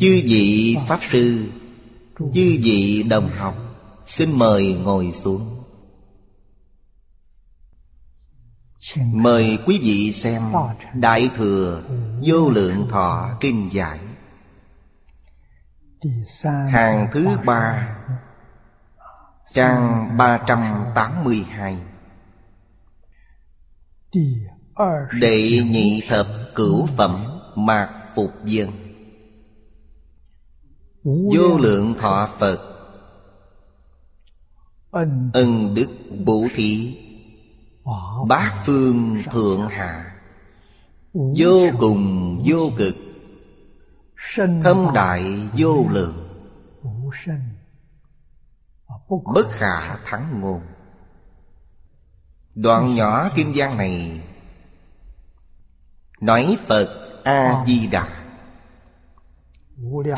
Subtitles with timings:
[0.00, 1.48] Chư vị Pháp Sư,
[2.18, 3.54] Chư vị đồng học,
[4.06, 5.64] Xin mời ngồi xuống.
[8.96, 10.42] Mời quý vị xem
[10.94, 11.82] Đại Thừa
[12.24, 13.98] Vô Lượng Thọ Kinh Giải.
[16.70, 17.96] Hàng thứ ba,
[19.54, 21.78] Trang 382
[25.20, 28.85] Đệ nhị thập cửu phẩm Mạc Phục Dân
[31.06, 32.60] Vô lượng thọ Phật.
[34.90, 35.74] Ân.
[35.74, 35.88] Đức
[36.24, 36.98] bổ thí.
[38.28, 40.16] Bát phương thượng hạ.
[41.12, 42.94] Vô cùng vô cực.
[44.36, 46.28] Thâm đại vô lượng.
[49.08, 50.60] Bất khả thắng ngôn.
[52.54, 54.22] Đoạn nhỏ kim giang này
[56.20, 58.25] Nói Phật A-di-đà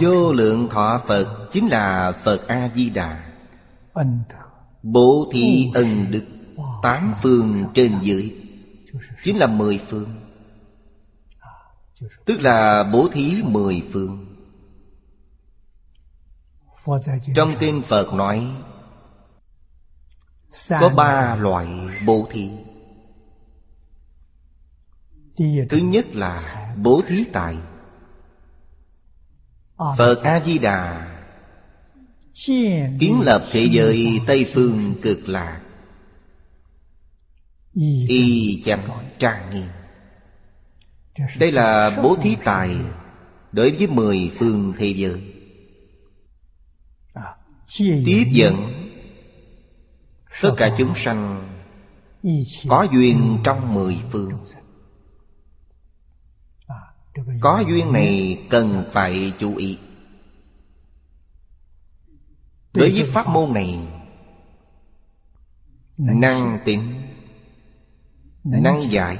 [0.00, 3.32] Vô lượng thọ Phật Chính là Phật A-di-đà.
[4.82, 6.24] Bố thí ân đức
[6.82, 8.36] Tám phương trên dưới.
[9.24, 10.20] Chính là mười phương.
[12.24, 14.24] Tức là bố thí mười phương.
[17.34, 18.46] Trong kinh Phật nói
[20.80, 21.68] Có ba loại
[22.06, 22.50] bố thí.
[25.70, 27.56] Thứ nhất là bố thí tài
[29.78, 31.06] Phật A-di-đà.
[33.00, 35.60] Kiến lập thế giới Tây Phương cực lạc.
[38.08, 39.68] Y chánh trang nghiêm.
[41.38, 42.76] Đây là bố thí tài
[43.52, 45.34] Đối với mười phương thế giới.
[47.78, 48.56] Tiếp dẫn
[50.42, 51.48] Tất cả chúng sanh
[52.68, 54.30] Có duyên trong mười phương
[57.40, 59.78] có duyên này cần phải chú ý.
[62.72, 63.78] Đối với pháp môn này,
[65.96, 67.02] Năng tính,
[68.44, 69.18] Năng giải,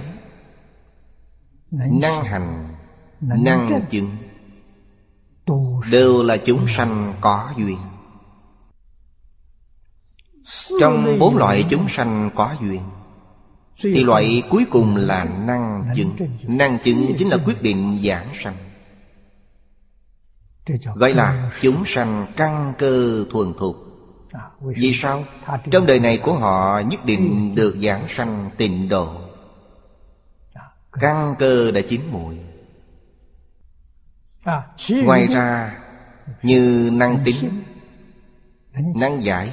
[1.70, 2.74] Năng hành,
[3.20, 4.16] Năng chứng
[5.90, 7.78] Đều là chúng sanh có duyên.
[10.80, 12.80] Trong bốn loại chúng sanh có duyên
[13.82, 16.16] thì loại cuối cùng là năng chứng.
[16.42, 18.56] Năng chứng chính là quyết định giảng sanh.
[20.94, 23.76] Gọi là chúng sanh căn cơ thuần thục.
[24.60, 25.24] Vì sao?
[25.70, 29.20] Trong đời này của họ nhất định được giảng sanh tịnh độ.
[30.92, 32.38] Căn cơ đã chín muội.
[35.04, 35.78] Ngoài ra
[36.42, 37.62] Như năng tính
[38.94, 39.50] Năng giải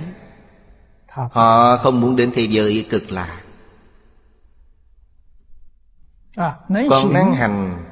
[1.09, 3.44] Họ không muốn đến thế giới cực lạc
[6.89, 7.85] Còn năng hành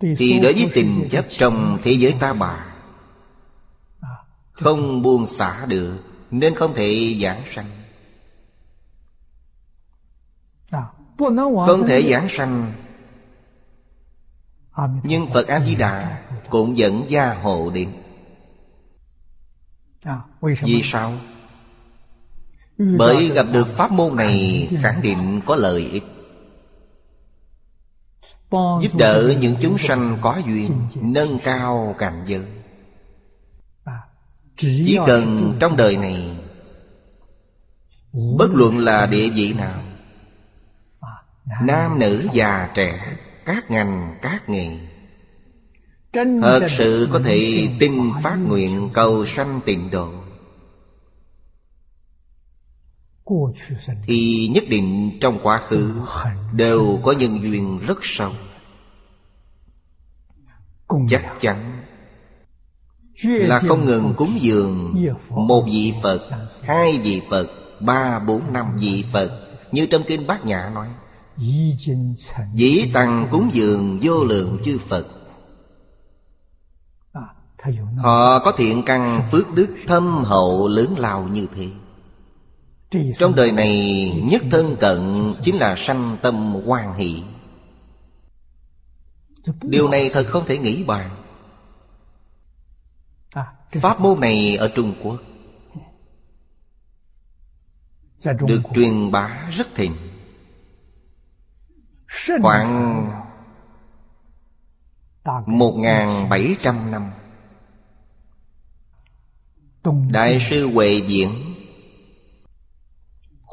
[0.00, 2.66] Thì đối với tình chấp trong thế giới ta bà
[4.52, 5.98] Không buông xả được
[6.30, 7.70] Nên không thể giảng sanh.
[11.66, 12.72] Không thể giảng sanh.
[15.02, 17.92] Nhưng Phật A-di-đà Cũng dẫn gia hộ đến.
[20.40, 21.12] Vì sao?
[22.78, 26.19] Bởi gặp được pháp môn này Khẳng định có lợi ích
[28.52, 32.44] Giúp đỡ những chúng sanh có duyên Nâng cao cảnh giới.
[34.56, 36.36] Chỉ cần trong đời này
[38.12, 39.82] Bất luận là địa vị nào
[41.62, 44.78] Nam nữ già trẻ Các ngành các nghề
[46.42, 47.92] Thật sự có thể tin
[48.22, 50.19] phát nguyện cầu sanh tịnh độ
[54.06, 56.00] Thì nhất định trong quá khứ
[56.52, 58.32] Đều có nhân duyên rất sâu.
[61.08, 61.82] Chắc chắn
[63.24, 64.94] Là không ngừng cúng dường
[65.30, 66.20] Một vị Phật
[66.62, 67.46] Hai vị Phật
[67.80, 69.30] Ba bốn năm vị Phật.
[69.72, 70.88] Như trong kinh Bát Nhã nói
[72.54, 75.06] Dĩ tăng cúng dường vô lượng chư Phật.
[77.96, 81.66] Họ có thiện căn phước đức thâm hậu lớn lao như thế
[82.90, 87.22] trong đời này, nhất thân cận chính là sanh tâm hoan hỷ.
[89.62, 91.16] Điều này thật không thể nghĩ bàn.
[93.72, 95.20] Pháp môn này ở Trung Quốc
[98.24, 99.96] Được truyền bá rất thịnh.
[102.42, 103.10] Khoảng
[105.46, 105.76] một
[106.30, 107.10] bảy trăm năm,
[110.10, 111.49] Đại sư Huệ Diễn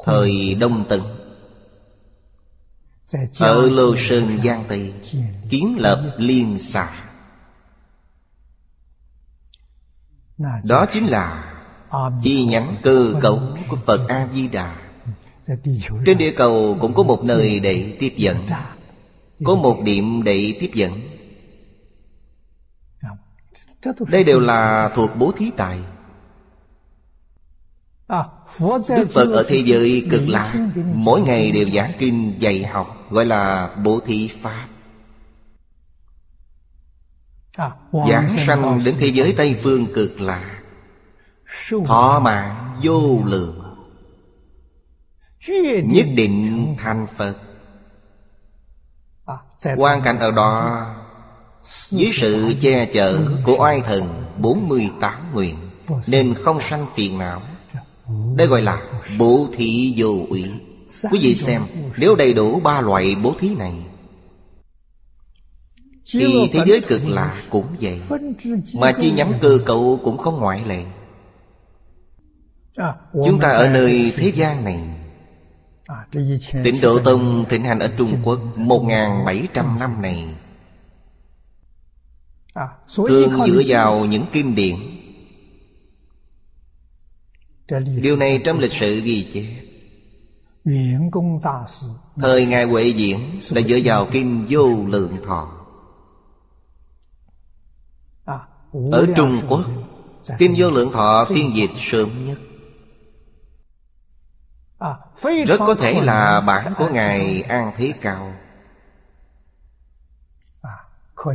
[0.08, 1.00] Thời Đông Tần.
[3.38, 4.92] Ở Lô Sơn Giang Tây,
[5.50, 6.90] Kiến lập liên xà.
[10.64, 11.54] Đó chính là
[12.22, 14.76] chi nhánh cơ cấu của Phật A-di-đà.
[16.06, 18.46] Trên địa cầu cũng có một nơi để tiếp dẫn,
[19.44, 21.00] Có một điểm để tiếp dẫn.
[24.08, 25.80] Đây đều là thuộc bố thí tài.
[28.88, 30.54] Đức Phật ở thế giới cực lạ.
[30.94, 34.66] Mỗi ngày đều giảng kinh dạy học Gọi là bố thí Pháp.
[37.92, 40.60] Giảng sanh đến thế giới Tây Phương cực lạ.
[41.86, 43.64] Thọ mạng vô lượng.
[45.84, 47.36] Nhất định thành Phật.
[49.76, 50.84] Quan cảnh ở đó.
[51.88, 55.56] Dưới sự che chở của oai thần 48 nguyện
[56.06, 57.42] Nên không sanh phiền não
[58.36, 60.44] Đây gọi là bố thí vô ủy
[61.10, 61.62] Quý vị xem
[61.96, 63.72] Nếu đầy đủ ba loại bố thí này
[66.12, 68.00] Thì thế giới cực lạ cũng vậy.
[68.74, 70.84] Mà chi nhánh cơ cấu cũng không ngoại lệ.
[73.24, 74.80] Chúng ta ở nơi thế gian này.
[76.64, 80.34] Tịnh Độ Tông thịnh hành ở Trung Quốc 1.700 năm này.
[82.96, 84.76] Thường dựa vào những kinh điển
[88.02, 89.46] Điều này trong lịch sử ghi chép.
[92.16, 95.52] Thời Ngài Huệ Diễn là dựa vào kinh vô lượng thọ.
[98.92, 99.60] Ở Trung Quốc
[100.38, 102.38] Kinh vô lượng thọ phiên dịch sớm nhất.
[105.46, 108.32] Rất có thể là bản của Ngài An Thế Cao.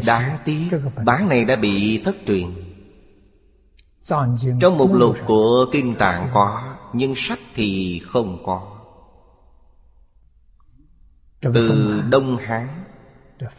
[0.06, 0.70] Đáng tiếc
[1.06, 2.73] Bản này đã bị thất truyền
[4.60, 8.70] Trong một lục của Kinh Tạng có Nhưng sách thì không có.
[11.42, 12.84] Từ Đông Hán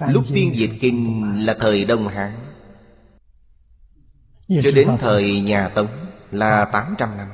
[0.08, 2.32] Lúc phiên dịch kinh là thời Đông Hán.
[4.62, 5.88] Cho đến thời nhà Tống
[6.30, 7.28] là 800 năm.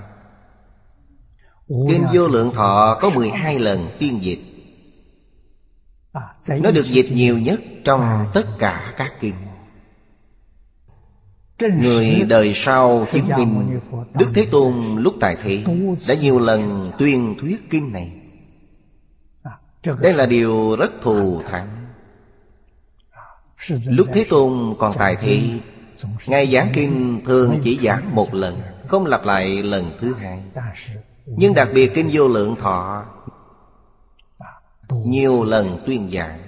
[1.68, 4.40] Kinh vô lượng thọ có 12 lần phiên dịch.
[6.48, 9.34] Nó được dịch nhiều nhất trong tất cả các kinh
[11.68, 13.80] Người đời sau chứng minh
[14.14, 15.64] Đức Thế Tôn lúc tại thế
[16.08, 18.12] Đã nhiều lần tuyên thuyết kinh này.
[20.00, 21.86] Đây là điều rất thù thắng.
[23.86, 25.42] Lúc Thế Tôn còn tại thế
[26.26, 30.42] Ngài giảng kinh thường chỉ giảng một lần Không lặp lại lần thứ hai.
[31.26, 33.04] Nhưng đặc biệt Kinh Vô Lượng Thọ
[34.88, 36.38] Nhiều lần tuyên giảng.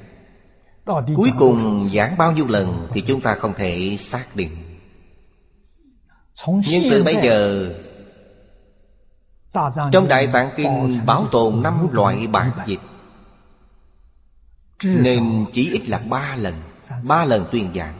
[1.16, 4.72] Cuối cùng giảng bao nhiêu lần Thì chúng ta không thể xác định
[6.46, 7.70] Nhưng từ bây giờ
[9.92, 12.80] Trong Đại Tạng Kinh bảo tồn năm loại bản dịch.
[14.84, 16.54] Nên chỉ ít là ba lần
[17.04, 17.99] Ba lần tuyên giảng.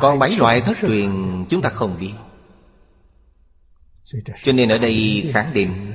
[0.00, 2.12] Còn bảy loại thất truyền chúng ta không biết.
[4.44, 5.94] Cho nên ở đây khẳng định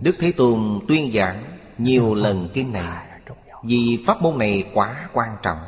[0.00, 3.06] Đức Thế Tôn tuyên giảng nhiều lần kinh này
[3.64, 5.58] Vì pháp môn này quá quan trọng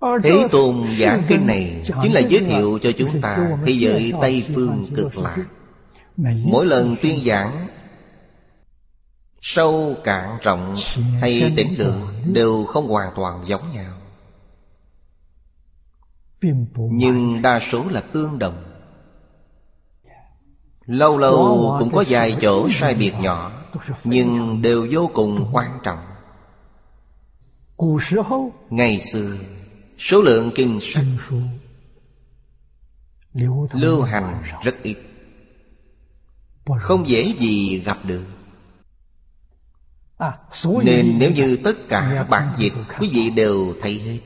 [0.00, 4.44] Thế Tôn giảng kinh này Chính là giới thiệu cho chúng ta Thế giới Tây
[4.54, 5.36] Phương cực lạc.
[6.44, 7.68] Mỗi lần tuyên giảng
[9.40, 10.74] Sâu cạn rộng
[11.20, 13.92] hay tĩnh lượng Đều không hoàn toàn giống nhau.
[16.76, 18.62] Nhưng đa số là tương đồng.
[20.86, 23.52] Lâu lâu cũng có vài chỗ sai biệt nhỏ
[24.04, 25.98] Nhưng đều vô cùng quan trọng.
[28.70, 29.36] Ngày xưa
[29.98, 31.04] Số lượng kinh sách
[33.72, 34.96] Lưu hành rất ít.
[36.80, 38.24] Không dễ gì gặp được.
[40.84, 44.18] Nên nếu như tất cả bản dịch Quý vị đều thấy hết.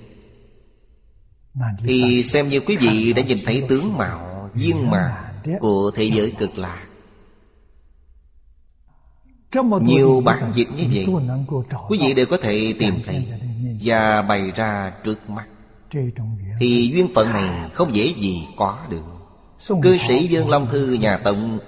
[1.85, 6.33] Thì xem như quý vị đã nhìn thấy tướng mạo Viên mạo của thế giới
[6.39, 6.87] cực lạc
[9.83, 11.07] nhiều bản dịch như vậy
[11.89, 13.29] quý vị đều có thể tìm thấy
[13.83, 15.47] và bày ra trước mắt
[16.61, 19.03] thì duyên phận này không dễ gì có được.
[19.83, 21.59] Cư sĩ dương long thư nhà tông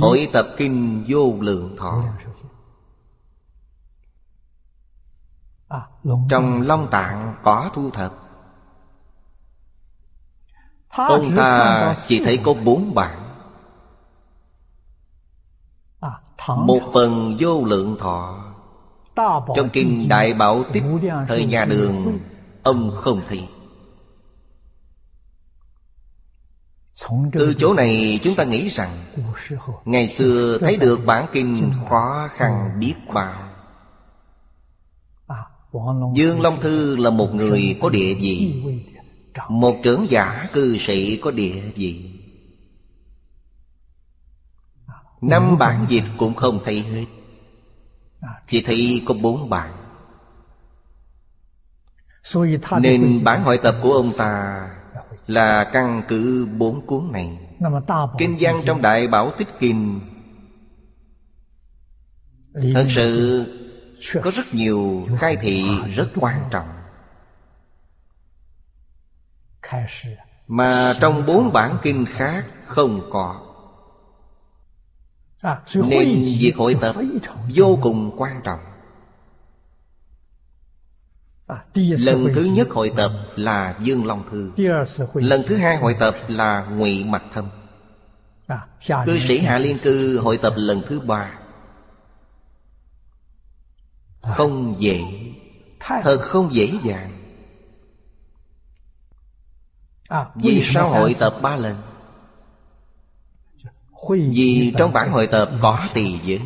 [0.00, 2.04] hội tập kinh vô lượng thọ.
[6.30, 8.14] Trong long tạng có thu thập.
[10.88, 13.34] Ông ta chỉ thấy có bốn bản
[16.00, 16.10] à,
[16.48, 18.47] Một phần vô lượng thọ
[19.56, 20.82] trong kinh Đại Bảo Tích,
[21.28, 22.18] Thời nhà đường,
[22.62, 23.48] Ông không thấy.
[27.32, 29.04] Từ chỗ này chúng ta nghĩ rằng,
[29.84, 33.48] Ngày xưa thấy được bản kinh khó khăn biết bao.
[36.14, 38.62] Dương Long Thư là một người có địa vị.
[39.48, 42.10] Một trưởng giả cư sĩ có địa vị.
[45.20, 47.04] Năm bản dịch cũng không thấy hết.
[48.48, 49.72] Chỉ thấy có bốn bản
[52.80, 54.68] Nên bản hội tập của ông ta
[55.26, 57.38] Là căn cứ bốn cuốn này.
[58.18, 60.00] Kinh văn trong Đại Bảo Tích Kinh.
[62.74, 62.86] Thật
[64.00, 66.68] sự có rất nhiều khai thị rất quan trọng.
[70.48, 73.47] Mà trong bốn bản kinh khác không có
[75.74, 76.96] Nên việc hội tập
[77.54, 78.60] vô cùng quan trọng.
[81.74, 84.52] Lần thứ nhất hội tập là Dương Long Thư.
[85.14, 87.48] Lần thứ hai hội tập là Ngụy Mặt Thâm.
[89.06, 91.38] Cư sĩ Hạ Liên Cư hội tập lần thứ ba.
[94.22, 95.02] Không dễ.
[95.80, 97.18] Thật không dễ dàng.
[100.34, 101.76] Vì sao hội tập ba lần
[104.08, 106.40] Vì trong bản hội tập có tỳ giới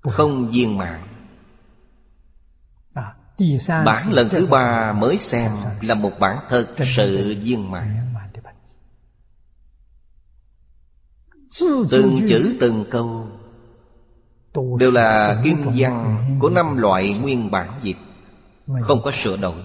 [0.00, 1.08] Không viên mạng
[3.68, 8.14] Bản lần thứ ba mới xem Là một bản thật sự viên mạng
[11.90, 13.28] Từng chữ từng câu
[14.78, 17.96] Đều là kinh văn của năm loại nguyên bản dịch
[18.80, 19.62] Không có sửa đổi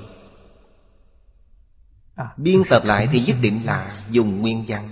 [2.37, 4.91] Biên tập lại thì nhất định là dùng nguyên văn.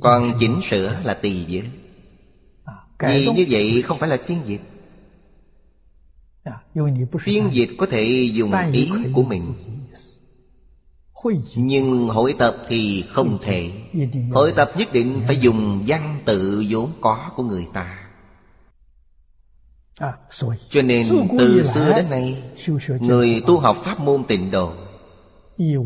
[0.00, 1.64] Còn chỉnh sửa là tùy giới
[2.98, 4.60] Vì như vậy không phải là phiên dịch.
[7.20, 9.42] Phiên dịch có thể dùng ý của mình.
[11.56, 13.70] Nhưng hội tập thì không thể.
[14.32, 18.01] Hội tập nhất định phải dùng văn tự vốn có của người ta
[20.68, 21.06] Cho nên
[21.38, 22.42] từ xưa đến nay
[23.00, 24.72] Người tu học pháp môn tịnh độ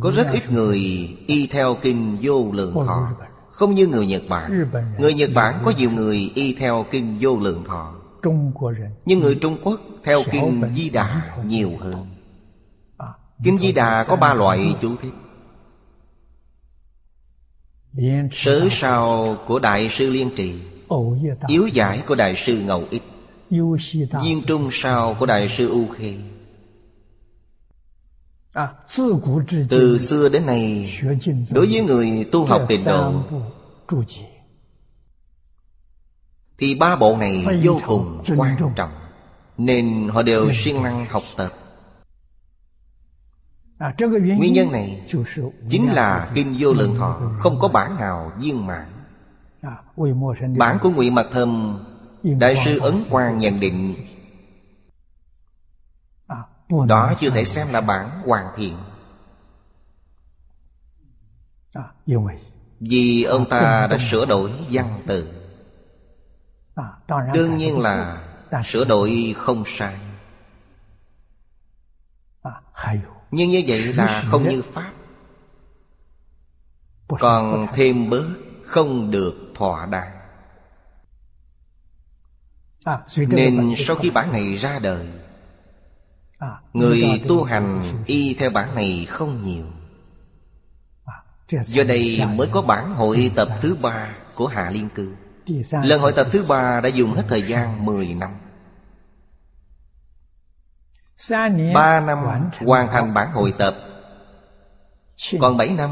[0.00, 0.78] Có rất ít người
[1.26, 3.10] y theo kinh vô lượng thọ
[3.50, 4.70] Không như người Nhật Bản.
[4.98, 7.94] Người Nhật Bản có nhiều người y theo kinh vô lượng thọ.
[9.04, 12.06] Nhưng người Trung Quốc theo kinh Di Đà nhiều hơn.
[13.44, 15.12] Kinh Di Đà có ba loại chú thích.
[18.32, 20.54] Sớ sao của Đại sư Liên Trì
[21.46, 23.02] Yếu giải của Đại sư Ngầu Ích
[23.50, 26.14] Duyên trung sao của Đại sư U Khê
[29.68, 30.92] Từ xưa đến nay
[31.50, 33.22] Đối với người tu học tịnh độ
[36.58, 38.90] Thì ba bộ này vô cùng quan trọng
[39.58, 41.52] Nên họ đều siêng năng học tập.
[44.38, 45.06] Nguyên nhân này
[45.68, 48.86] Chính là Kinh Vô Lượng Thọ Không có bản nào viên mãn.
[50.58, 51.78] Bản của Ngụy Mật Thâm
[52.34, 54.06] Đại sư Ấn Quang nhận định.
[56.86, 58.78] Đó chưa thể xem là bản hoàn thiện.
[62.80, 65.32] Vì ông ta đã sửa đổi văn từ.
[67.34, 68.22] Đương nhiên là
[68.64, 69.96] sửa đổi không sai.
[73.30, 74.92] Nhưng như vậy là không như Pháp.
[77.08, 78.26] Còn thêm bớt
[78.64, 80.15] không được thỏa đáng
[83.16, 85.06] Nên sau khi bản này ra đời
[86.72, 89.64] Người tu hành y theo bản này không nhiều.
[91.64, 95.14] Do đây mới có bản hội tập thứ ba của Hạ Liên Cư.
[95.84, 98.30] Lần hội tập thứ ba đã dùng hết thời gian 10 năm.
[101.74, 102.18] Ba năm
[102.66, 103.76] hoàn thành bản hội tập.
[105.40, 105.90] Còn bảy năm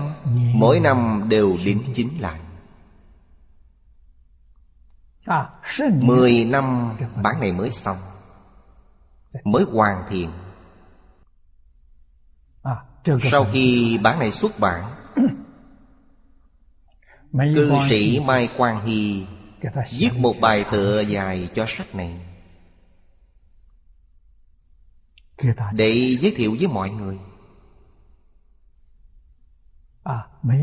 [0.55, 2.41] Mỗi năm đều đính chính lại
[5.93, 7.53] Mười năm bản này.
[7.53, 7.97] mới xong.
[9.45, 10.31] Mới hoàn thiện.
[13.23, 14.85] Sau khi bản này xuất bản
[17.55, 19.27] Cư sĩ Mai Quang Hy
[19.99, 22.21] Viết một bài tựa dài cho sách này.
[25.73, 27.19] Để giới thiệu với mọi người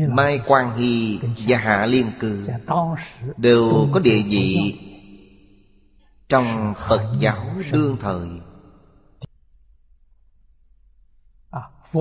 [0.08, 2.46] Mai Quang Hy và Hạ Liên Cư.
[3.36, 4.78] Đều có địa vị
[6.28, 8.28] Trong Phật giáo đương thời.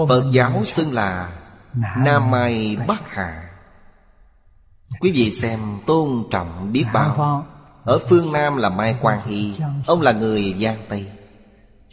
[0.07, 1.38] Phật giáo xưng là
[1.98, 3.50] Nam Mai Bắc Hạ
[5.00, 7.45] Quý vị xem tôn trọng biết bao.
[7.83, 9.53] Ở phương Nam là Mai Quang Hy.
[9.88, 11.12] Ông là người Giang Tây.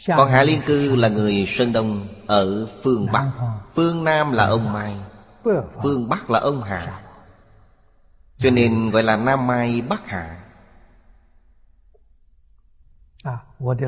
[0.06, 3.30] Còn Hạ Liên Cư là người Sơn Đông Ở phương Bắc.
[3.74, 4.94] Phương Nam là ông Mai
[5.82, 7.02] Phương Bắc là ông Hạ.
[8.38, 10.44] Cho nên gọi là Nam Mai Bắc Hạ.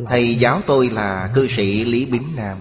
[0.08, 2.58] Thầy giáo tôi là cư sĩ Lý Bính Nam.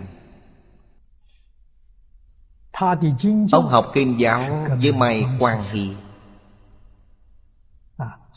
[3.51, 5.96] Ông học kinh giáo với Mai Quang Hy.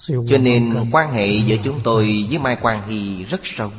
[0.06, 3.72] Cho nên quan hệ giữa chúng tôi với Mai Quang Hy rất sâu.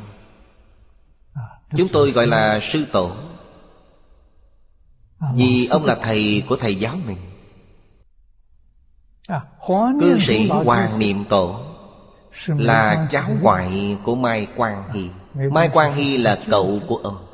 [1.76, 3.16] Chúng tôi gọi là sư tổ.
[5.34, 7.18] Vì ông là thầy của thầy giáo mình.
[10.00, 11.60] Cư sĩ Hoàng Niệm Tổ
[12.46, 15.10] Là cháu ngoại của Mai Quang Hy.
[15.50, 17.26] Mai Quang Hy là cậu của ông.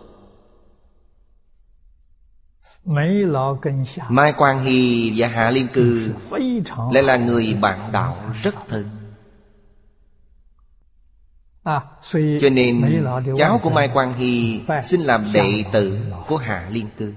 [4.08, 6.12] Mai Quang Hy và Hạ Liên Cư
[6.92, 8.90] Lại là người bạn đạo rất thân.
[12.40, 13.04] Cho nên
[13.36, 17.14] cháu của Mai Quang Hy Xin làm đệ tử của Hạ Liên Cư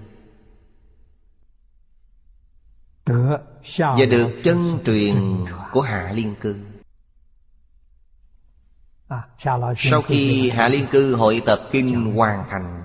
[3.06, 5.16] Và được chân truyền
[5.72, 6.56] của Hạ Liên Cư.
[9.78, 12.84] Sau khi Hạ Liên Cư hội tập kinh hoàn thành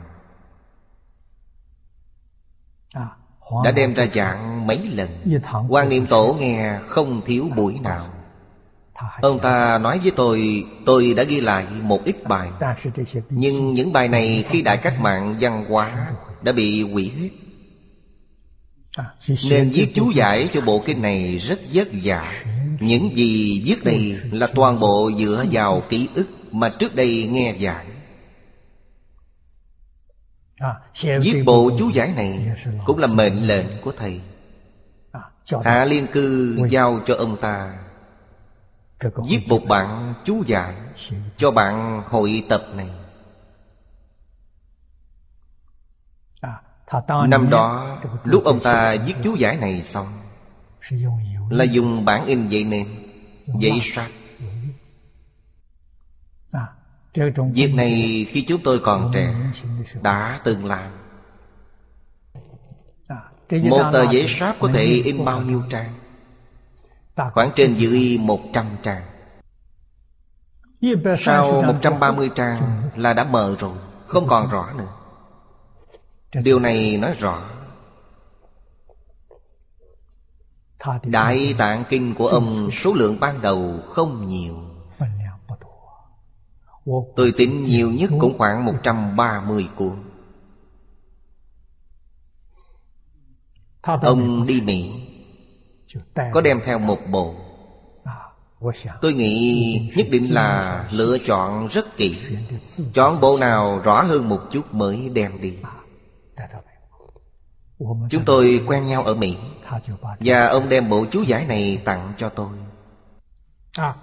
[3.64, 5.42] Đã đem ra giảng mấy lần.
[5.68, 8.06] Quan niệm tổ nghe không thiếu buổi nào.
[9.20, 12.50] Ông ta nói với tôi Tôi đã ghi lại một ít bài.
[13.30, 17.47] Nhưng những bài này khi đại cách mạng văn hóa Đã bị hủy hết
[19.50, 22.42] nên viết chú giải cho bộ kinh này rất vất vả.
[22.80, 27.54] Những gì viết đây là toàn bộ dựa vào ký ức Mà trước đây nghe
[27.58, 27.86] giải.
[31.02, 32.56] Viết bộ chú giải này
[32.86, 34.20] Cũng là mệnh lệnh của thầy.
[35.64, 37.78] Hạ Liên Cư giao cho ông ta
[39.28, 40.74] Viết một bản chú giải
[41.36, 42.90] Cho bạn hội tập này.
[47.28, 50.06] Năm đó Lúc ông ta viết chú giải này xong
[51.50, 52.86] Là dùng bản in vậy nên
[53.60, 54.06] Giấy sáp
[57.52, 59.34] Việc này khi chúng tôi còn trẻ
[60.02, 60.90] Đã từng làm.
[63.50, 65.94] Một tờ giấy sáp có thể in bao nhiêu trang?
[67.32, 69.02] Khoảng trên dưới 100 trang.
[71.18, 74.97] Sau 130 trang là đã mờ rồi Không còn rõ nữa
[76.34, 77.42] Điều này nói rõ.
[81.02, 84.56] Đại tạng kinh của ông số lượng ban đầu không nhiều.
[87.16, 89.96] Tôi tính nhiều nhất cũng khoảng 130 cuốn
[93.82, 94.92] Ông đi Mỹ.
[96.32, 97.34] Có đem theo một bộ.
[99.00, 102.16] Tôi nghĩ nhất định là lựa chọn rất kỹ.
[102.92, 105.54] Chọn bộ nào rõ hơn một chút mới đem đi
[108.10, 109.36] Chúng tôi quen nhau ở Mỹ,
[110.20, 112.48] Và ông đem bộ chú giải này tặng cho tôi.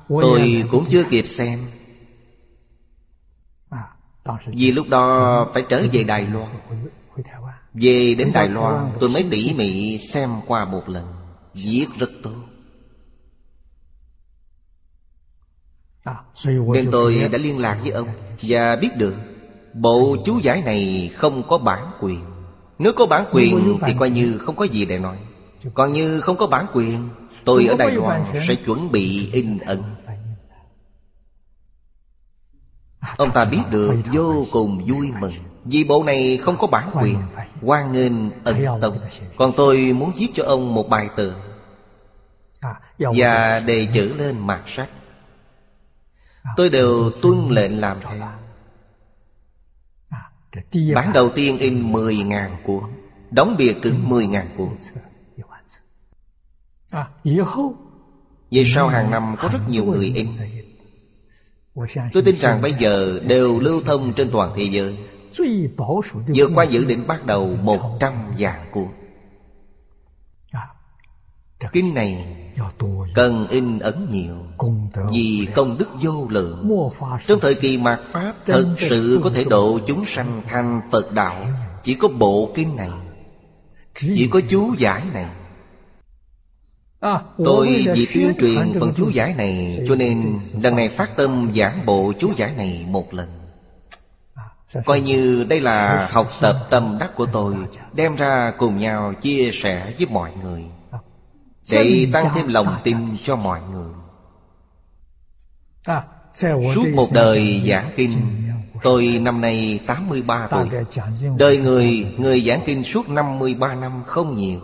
[0.08, 1.60] Tôi cũng chưa kịp xem.
[4.46, 6.50] Vì lúc đó phải trở về Đài Loan.
[7.74, 11.14] Về đến Đài Loan, tôi mới tỉ mỉ xem qua một lần,
[11.54, 12.36] Viết rất tốt.
[16.74, 18.08] Nên tôi đã liên lạc với ông
[18.42, 19.16] Và biết được
[19.76, 22.22] Bộ chú giải này không có bản quyền.
[22.80, 25.18] Nếu có bản quyền thì coi như không có gì để nói.
[25.74, 27.10] Còn như không có bản quyền
[27.46, 29.84] Tôi ở Đài Loan sẽ chuẩn bị in ấn.
[33.18, 35.34] Ông ta biết được vô cùng vui mừng.
[35.66, 37.18] Vì bộ này không có bản quyền
[37.62, 39.00] Hoan nghênh ân tông
[39.38, 41.34] Còn tôi muốn viết cho ông một bài tường
[42.98, 44.90] Và đề chữ lên mặt sách
[46.58, 48.28] Tôi đều tuân lệnh làm theo
[50.96, 52.84] Bản đầu tiên in 10.000 cuốn
[53.32, 54.70] Đóng bìa cứng 10.000 cuốn
[58.52, 60.28] Về sau hàng năm có rất nhiều người in.
[62.14, 64.98] Tôi tin rằng bây giờ đều lưu thông trên toàn thế giới.
[66.28, 68.88] Vượt qua dự định bắt đầu một trăm vạn cuốn
[71.74, 72.36] Kinh này
[73.14, 74.36] cần in ấn nhiều
[75.12, 76.70] Vì công đức vô lượng.
[77.28, 81.36] Trong thời kỳ mạt Pháp Thật sự có thể độ chúng sanh thành Phật đạo.
[81.84, 82.92] Chỉ có bộ kinh này
[83.96, 85.30] Chỉ có chú giải này.
[87.46, 91.86] Tôi vì tuyên truyền phần chú giải này Cho nên lần này phát tâm giảng
[91.86, 93.30] bộ chú giải này một lần.
[94.86, 97.56] Coi như đây là học tập tâm đắc của tôi
[97.96, 100.64] Đem ra cùng nhau chia sẻ với mọi người
[101.72, 103.94] Để tăng thêm lòng tin cho mọi người.
[106.76, 108.12] Suốt một đời giảng kinh
[108.84, 110.70] Tôi năm nay 83 tuổi.
[111.38, 114.62] Đời người, người giảng kinh suốt 53 năm không nhiều.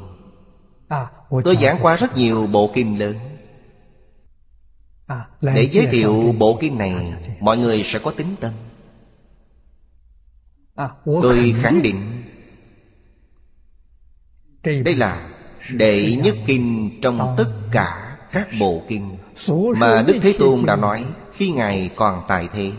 [1.44, 3.16] Tôi giảng qua rất nhiều bộ kinh lớn.
[5.42, 6.78] Để giới thiệu bộ kinh.
[6.78, 8.54] này Mọi người sẽ có tính tâm.
[11.06, 12.24] Tôi khẳng định
[14.64, 19.18] Đây là đệ nhất kinh trong tất cả các bộ kinh
[19.80, 22.72] Mà Đức Thế Tôn đã nói khi Ngài còn tại thế.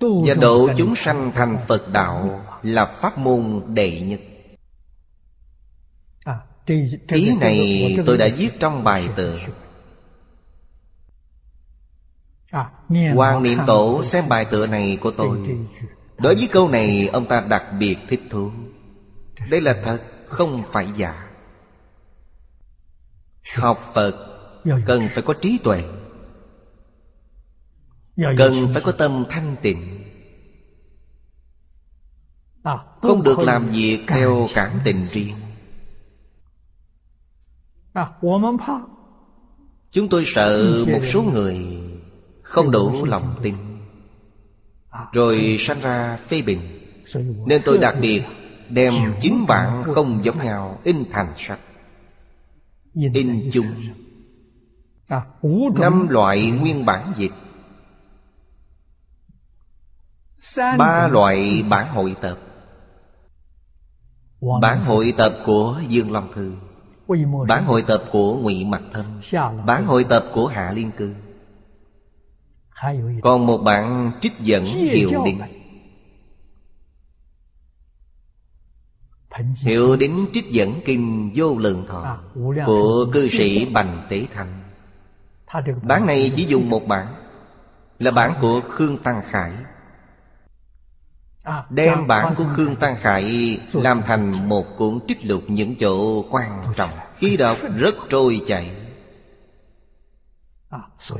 [0.00, 4.20] Và độ chúng sanh thành Phật Đạo là pháp môn đệ nhất.
[7.08, 9.38] Ý này tôi đã viết trong bài tự.
[13.14, 15.38] Hoàng niệm tổ xem bài tựa này của tôi.
[16.18, 18.50] Đối với câu này, ông ta đặc biệt thích thú.
[19.50, 21.28] Đây là thật không phải giả.
[23.56, 24.14] Học Phật
[24.86, 25.84] cần phải có trí tuệ.
[28.36, 30.04] Cần phải có tâm thanh tịnh.
[33.02, 35.34] Không được làm việc theo cảm tình riêng.
[39.90, 41.78] Chúng tôi sợ một số người
[42.42, 43.54] Không đủ lòng tin.
[45.12, 46.60] Rồi sanh ra phê bình.
[47.46, 48.22] Nên tôi đặc biệt
[48.70, 51.60] Đem chính bản không giống nhau In thành sách.
[53.14, 53.66] In chung.
[55.78, 57.32] Năm loại nguyên bản dịch.
[60.78, 62.38] Ba loại bản hội tập
[64.60, 66.52] Bản hội tập của Dương Long Thư.
[67.48, 69.20] Bản hội tập của Ngụy Mặt Thâm
[69.66, 71.14] Bản hội tập của Hạ Liên Cư.
[73.22, 75.40] Còn một bản trích dẫn Hiệu Đính
[79.60, 82.18] Hiệu Đính trích dẫn Kinh Vô Lượng Thọ
[82.66, 84.62] Của cư sĩ Bành Tế Thanh.
[85.82, 87.06] Bản này chỉ dùng một bản
[87.98, 89.52] Là bản của Khương Tăng Khải.
[91.70, 93.58] Đem bản của Khương Tăng Khải.
[93.72, 96.90] Làm thành một cuốn trích lục những chỗ quan trọng.
[97.16, 98.70] Khi đọc rất trôi chảy.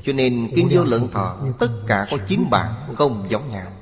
[0.05, 3.73] Cho nên Kinh Vô Lượng Thọ Tất cả có chín bản không giống nhau.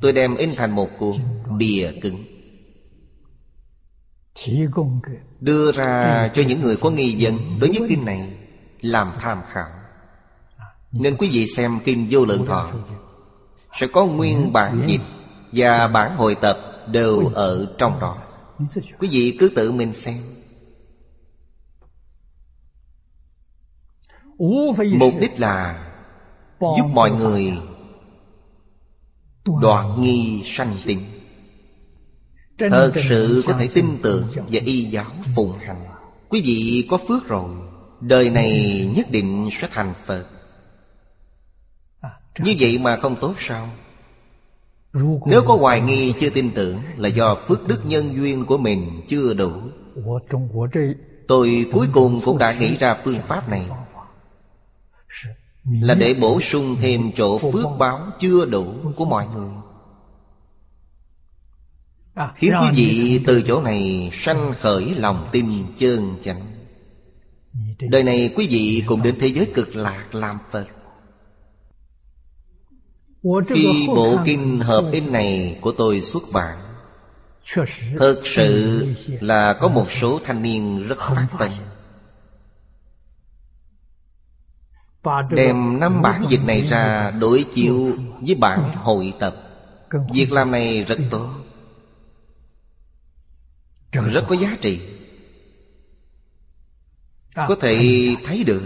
[0.00, 1.14] Tôi đem in thành một cuốn
[1.58, 2.33] bìa cứng
[5.40, 8.32] Đưa ra cho những người có nghi vấn Đối với kinh này
[8.80, 9.68] Làm tham khảo.
[10.92, 12.70] Nên quý vị xem Kinh Vô Lượng Thọ.
[13.80, 15.00] Sẽ có nguyên bản dịch
[15.52, 18.18] Và bản hội tập đều ở trong đó.
[18.98, 20.34] Quý vị cứ tự mình xem.
[24.98, 25.90] Mục đích là
[26.60, 27.52] Giúp mọi người
[29.44, 31.13] Đoạn nghi sanh tin
[32.58, 35.84] Thật sự có thể tin tưởng Và y giáo phụng hành.
[36.28, 37.50] Quý vị có phước rồi
[38.00, 40.26] Đời này nhất định sẽ thành Phật.
[42.38, 43.68] Như vậy mà không tốt sao?
[45.26, 49.00] Nếu có hoài nghi chưa tin tưởng Là do phước đức nhân duyên của mình
[49.08, 49.52] chưa đủ.
[51.28, 53.66] Tôi cuối cùng cũng đã nghĩ ra phương pháp này.
[55.64, 59.50] Là để bổ sung thêm chỗ phước báo chưa đủ của mọi người
[62.34, 65.46] Khiến quý vị từ chỗ này sanh khởi lòng tin
[65.78, 66.46] chân chánh.
[67.90, 70.66] Đời này quý vị cùng đến thế giới cực lạc làm Phật.
[73.48, 76.58] Khi bộ kinh hợp in này của tôi xuất bản
[77.98, 78.86] Thật sự
[79.20, 81.50] là có một số thanh niên rất phát tâm.
[85.30, 89.36] Đem năm bản dịch này ra đối chiếu với bản hội tập.
[90.12, 91.30] Việc làm này rất tốt
[93.94, 94.80] Rất có giá trị.
[97.34, 98.62] Có thể thấy được.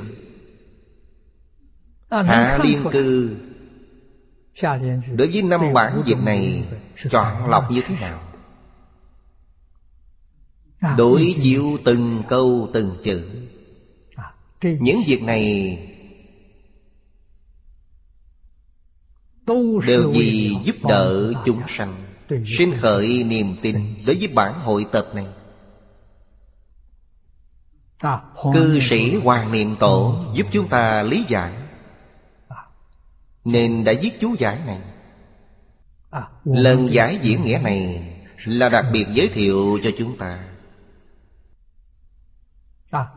[2.11, 3.37] Hạ liên cư.
[5.17, 6.69] Đối với năm bản dịch này
[7.11, 8.23] Chọn lọc như thế nào?
[10.97, 13.31] Đối chiếu từng câu từng chữ.
[14.62, 15.79] Những việc này
[19.87, 21.95] Đều vì giúp đỡ chúng sanh
[22.47, 25.27] Sinh khởi niềm tin Đối với bản hội tập này.
[28.55, 31.53] Cư sĩ Hoàng Niệm Tổ Giúp chúng ta lý giải.
[33.45, 34.81] Nên đã viết chú giải này.
[36.45, 38.05] Lần giải diễn nghĩa này
[38.45, 40.45] Là đặc biệt giới thiệu cho chúng ta.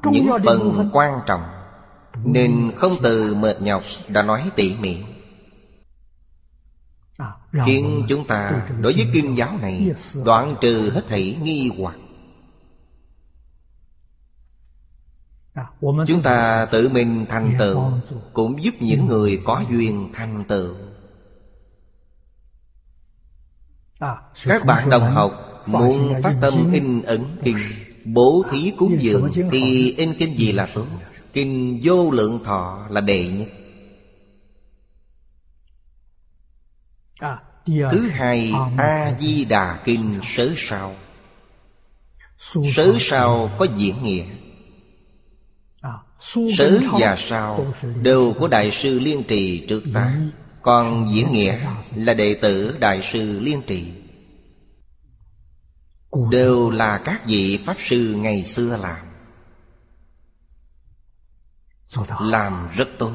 [0.04, 1.44] Những phần quan trọng
[2.24, 4.98] Nên không từ mệt nhọc Đã nói tỉ mỉ.
[7.66, 9.92] Khiến chúng ta đối với kinh giáo này
[10.26, 11.96] Đoạn trừ hết thảy nghi hoặc.
[16.08, 17.92] Chúng ta tự mình thành tựu
[18.34, 20.76] Cũng giúp những người có duyên thành tựu.
[24.44, 25.32] Các bạn đồng học
[25.66, 27.58] Muốn phát tâm in ấn kinh
[28.06, 30.86] Bố thí cúng dường Thì in kinh gì là tốt
[31.34, 33.48] Kinh vô lượng thọ là đệ nhất
[37.66, 40.96] Thứ hai A-di-đà Kinh Sớ Sao.
[42.76, 44.26] Sớ Sao có diễn nghĩa.
[46.58, 50.18] Sớ và Sao đều của Đại sư Liên Trì trước ta.
[50.62, 51.60] Còn diễn nghĩa
[51.96, 53.92] là đệ tử Đại sư Liên Trì.
[56.32, 59.06] Đều là các vị Pháp Sư ngày xưa làm.
[62.20, 63.12] Làm rất tốt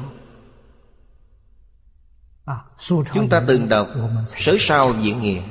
[3.13, 3.87] Chúng ta từng đọc
[4.27, 5.41] Sớ sao diễn nghĩa.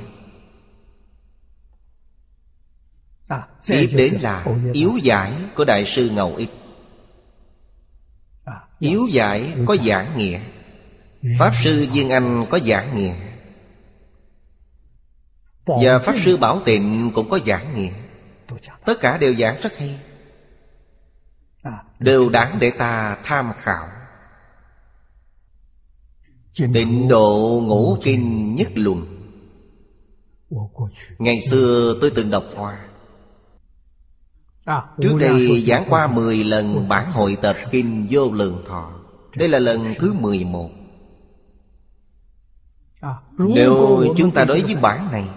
[3.66, 6.50] Tiếp đến là Yếu giải của Đại sư Ngầu Ích.
[8.78, 10.40] Yếu giải có giảng nghĩa.
[11.38, 13.14] Pháp Sư Viên Anh có giảng nghĩa.
[15.66, 17.92] Và Pháp Sư Bảo Tịnh cũng có giảng nghĩa.
[18.84, 20.00] Tất cả đều giảng rất hay.
[21.98, 23.88] Đều đáng để ta tham khảo
[26.56, 29.06] Tịnh độ ngũ kinh nhất luận
[31.18, 32.86] Ngày xưa tôi từng đọc qua.
[35.00, 38.92] Trước đây giảng qua 10 lần bản hội tập Kinh Vô Lượng Thọ.
[39.36, 40.70] Đây là lần thứ 11
[43.38, 45.28] Nếu chúng ta đối với bản này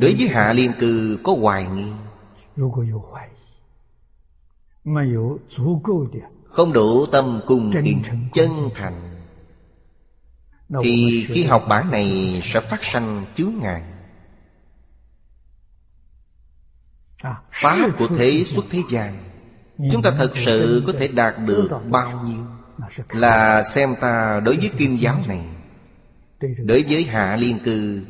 [0.00, 1.92] Đối với Hạ Liên Cư có hoài nghi
[6.54, 9.10] không đủ tâm cung kính chân thành.
[10.82, 13.82] Thì khi học bản này sẽ phát sanh chướng ngại.
[17.22, 19.24] À, Pháp của thế xuất thế gian.
[19.92, 22.44] Chúng ta thật sự có thể đạt được bao nhiêu?
[23.08, 25.46] Là xem ta đối với kim giáo này.
[26.58, 28.04] Đối với hạ liên cư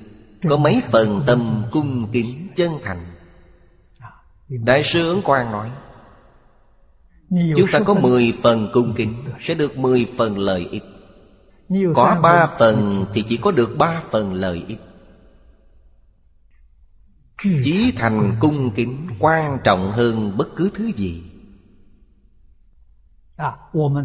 [0.49, 2.99] Có mấy phần tâm cung kính chân thành.
[3.99, 4.11] À,
[4.49, 5.71] Đại sư Ấn Quang nói
[7.31, 10.85] Chúng ta có 10 phần cung kính Sẽ được 10 phần lợi ích.
[11.95, 14.81] Có 3 phần thì chỉ có được 3 phần lợi ích.
[17.65, 21.23] Chí thành cung kính quan trọng hơn bất cứ thứ gì.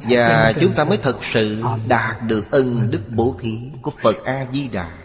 [0.09, 4.97] Và chúng ta mới thật sự đạt được ân đức bố thí của Phật A-di-đà.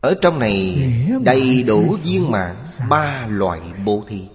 [0.00, 0.90] Ở trong này
[1.22, 4.28] đầy đủ viên mạng ba loại bố thí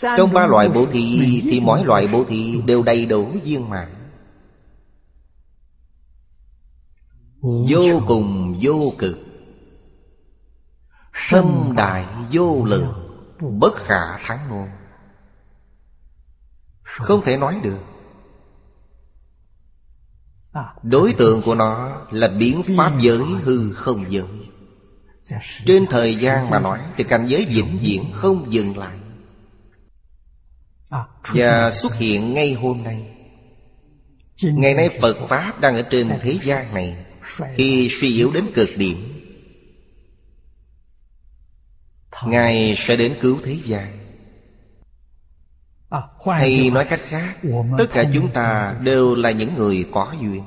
[0.00, 3.94] trong ba loại bố thí Thì mỗi loại bố thí đều đầy đủ viên mạng
[7.40, 9.18] Vô cùng vô cực.
[11.14, 12.94] Sâm đại vô lượng
[13.58, 14.68] Bất khả thắng ngôn
[16.82, 17.78] Không thể nói được.
[20.52, 24.48] À, Đối tượng của nó là biến pháp giới hư không giới.
[25.66, 28.98] Trên thời gian mà nói Thì cảnh giới vĩnh viễn không dừng lại
[31.34, 33.14] và xuất hiện ngay hôm nay.
[34.42, 37.04] Ngày nay Phật Pháp đang ở trên thế gian này.
[37.54, 39.20] Khi suy yếu đến cực điểm
[42.22, 43.98] Ngài sẽ đến cứu thế gian.
[45.90, 47.36] À, Hay nói cách khác
[47.78, 50.44] Tất cả chúng ta đều là những người có duyên.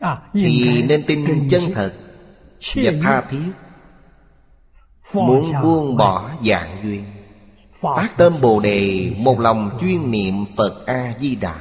[0.00, 1.94] À, Thì nên tin chân thật
[2.74, 3.52] Và tha thiết.
[5.14, 7.13] Muốn buông bỏ dạng duyên
[7.80, 11.60] Phát tâm Bồ Đề Một lòng chuyên niệm Phật A-di-đà.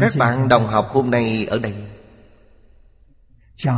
[0.00, 1.74] Các bạn đồng học hôm nay ở đây.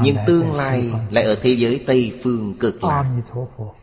[0.02, 3.04] Nhưng tương lai lại ở thế giới Tây Phương cực lạc.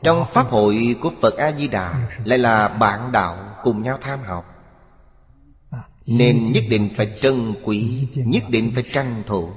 [0.03, 4.45] Trong Pháp hội của Phật A-di-đà Lại là bạn đạo cùng nhau tham học.
[6.05, 9.49] Nên nhất định phải trân quý Nhất định phải tranh thủ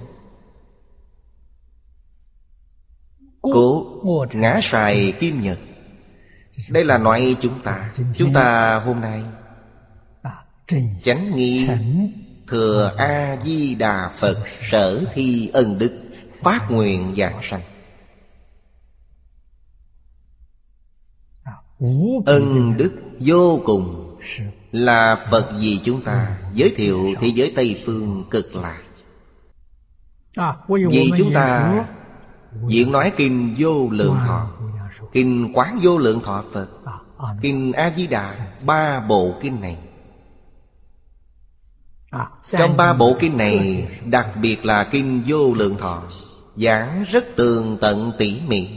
[3.42, 3.86] Cố
[4.32, 5.58] ngã xài kim nhật
[6.70, 7.92] đây là nói chúng ta.
[8.16, 9.24] Chúng ta hôm nay
[11.02, 11.68] Chánh nghi
[12.46, 14.38] Thừa A-di-đà Phật
[14.70, 16.00] Sở thi ân đức
[16.42, 17.60] Phát nguyện dạng sanh.
[22.26, 24.16] Ân đức vô cùng
[24.72, 26.38] Là Phật gì chúng ta.
[26.54, 28.82] Giới thiệu thế giới Tây Phương cực lạc
[30.90, 31.74] Vì chúng ta
[32.68, 34.53] Diễn nói kinh vô lượng thọ
[35.12, 39.78] Kinh Quán Vô Lượng Thọ Phật à, à, Kinh A-di-đà Ba bộ kinh này.
[42.10, 46.02] À, Trong ba bộ kinh này Đặc biệt là Kinh Vô Lượng Thọ
[46.56, 48.68] Giảng rất tường tận tỉ mỉ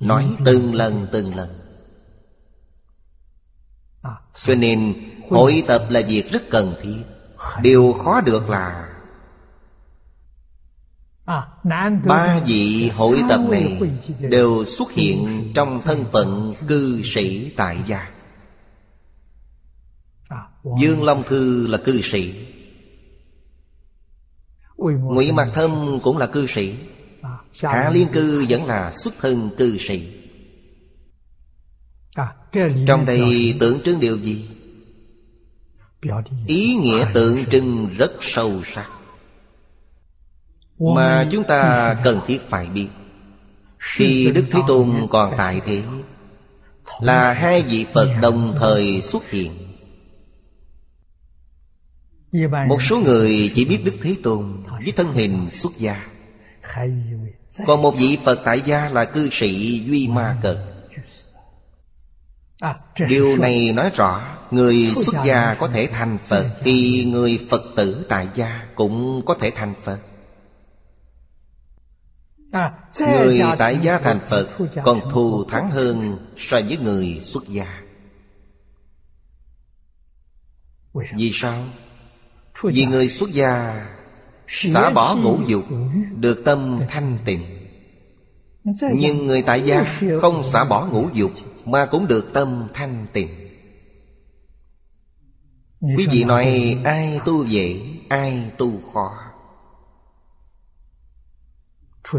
[0.00, 1.48] Nói từng lần từng lần.
[4.34, 4.94] Cho nên
[5.30, 7.02] hội tập là việc rất cần thiết.
[7.62, 8.95] Điều khó được là À,
[12.04, 13.80] ba vị hội tập này
[14.20, 18.10] đều xuất hiện trong thân phận cư sĩ tại gia.
[20.80, 22.34] Dương Long Thư là cư sĩ.
[24.76, 26.74] Ngụy Mạc Thâm cũng là cư sĩ.
[27.62, 30.12] Hạ Liên Cư vẫn là xuất thân cư sĩ.
[32.86, 34.48] Trong đây tượng trưng điều gì?
[36.46, 38.90] Ý nghĩa tượng trưng rất sâu sắc
[40.78, 42.88] Mà chúng ta cần thiết phải biết
[43.78, 45.82] Khi Đức Thế Tôn còn tại thế
[47.00, 49.52] Là hai vị Phật đồng thời xuất hiện.
[52.68, 56.06] Một số người chỉ biết Đức Thế Tôn Với thân hình xuất gia.
[57.66, 60.56] Còn một vị Phật tại gia là cư sĩ Duy Ma Cật.
[63.08, 68.06] Điều này nói rõ Người xuất gia có thể thành Phật Thì người Phật tử
[68.08, 69.98] tại gia cũng có thể thành Phật
[73.00, 74.48] Người tại gia thành Phật
[74.84, 77.82] Còn thù thắng hơn so với người xuất gia.
[81.16, 81.64] Vì sao?
[82.62, 83.86] Vì người xuất gia
[84.48, 85.64] Xả bỏ ngũ dục
[86.16, 87.44] Được tâm thanh tịnh.
[88.94, 89.84] Nhưng người tại gia
[90.20, 91.30] Không xả bỏ ngũ dục
[91.64, 93.28] Mà cũng được tâm thanh tịnh.
[95.80, 99.25] Quý vị nói ai tu dễ Ai tu khó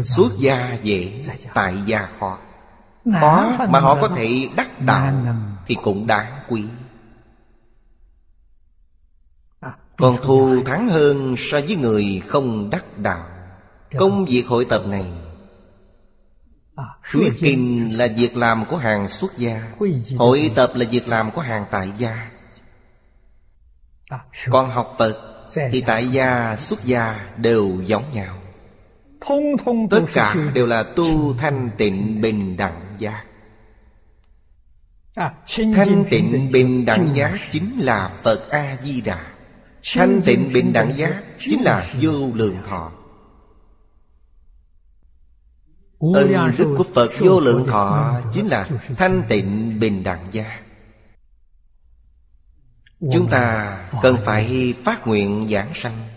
[0.02, 1.22] Xuất gia dễ
[1.54, 2.38] Tại gia khó
[3.20, 5.12] Khó mà họ có thể đắc đạo
[5.66, 6.64] Thì cũng đáng quý.
[9.96, 13.26] Còn thù thắng hơn so với người không đắc đạo.
[13.98, 15.06] Công việc hội tập này
[17.12, 19.72] Thuyết kinh là việc làm của hàng xuất gia
[20.18, 22.30] Hội tập là việc làm của hàng tại gia.
[24.50, 28.37] Còn học Phật Thì tại gia, xuất gia đều giống nhau.
[29.90, 33.24] Tất cả đều là tu thanh tịnh bình đẳng giác.
[35.56, 39.26] Thanh tịnh bình đẳng giác chính là Phật A-di-đà.
[39.94, 42.92] Thanh tịnh bình đẳng giác chính là vô lượng thọ.
[46.14, 50.60] Ân đức của Phật vô lượng thọ Chính là thanh tịnh bình đẳng giác.
[53.12, 56.08] Chúng ta cần phải phát nguyện giảng sanh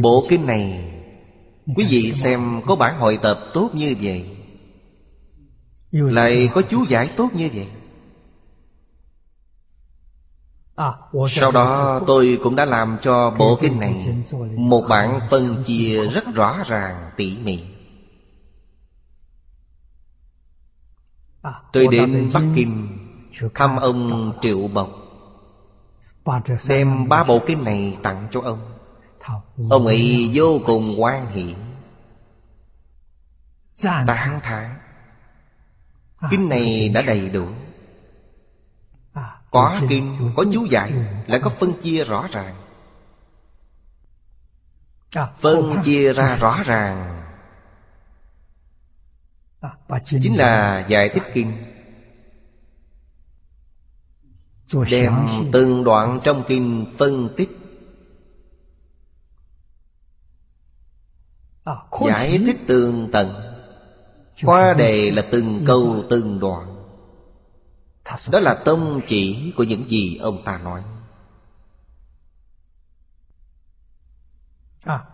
[0.00, 0.92] Bộ kinh này
[1.76, 4.36] Quý vị xem có bản hội tập tốt như vậy?
[5.90, 7.68] Lại có chú giải tốt như vậy?
[11.30, 14.16] Sau đó tôi cũng đã làm cho bộ kinh này
[14.56, 17.64] Một bản phân chia rất rõ ràng tỉ mỉ.
[21.72, 22.98] Tôi đến Bắc Kinh
[23.54, 24.90] Thăm ông Triệu Bộc
[26.68, 28.75] Đem ba bộ kinh này tặng cho ông
[29.70, 31.54] Ông ấy vô cùng quan hỷ.
[33.82, 34.78] Tán thán.
[36.30, 37.48] Kinh này đã đầy đủ.
[39.50, 40.92] Có kinh, có chú giải
[41.26, 42.54] Lại có phân chia rõ ràng.
[45.40, 47.22] Phân chia ra rõ ràng.
[50.04, 51.72] Chính là giải thích kinh.
[54.90, 57.65] Đem từng đoạn trong kinh phân tích
[62.08, 63.34] Giải thích tường tận.
[64.44, 66.76] Khoa đề là từng câu từng đoạn.
[68.30, 70.82] Đó là tông chỉ của những gì ông ta nói.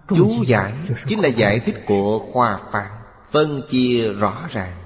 [0.09, 0.75] Chú giải
[1.07, 2.91] chính là giải thích của khoa phán.
[3.31, 4.79] Phân chia rõ ràng.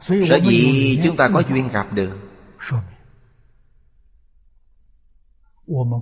[0.00, 2.18] Sở dĩ chúng ta có duyên gặp được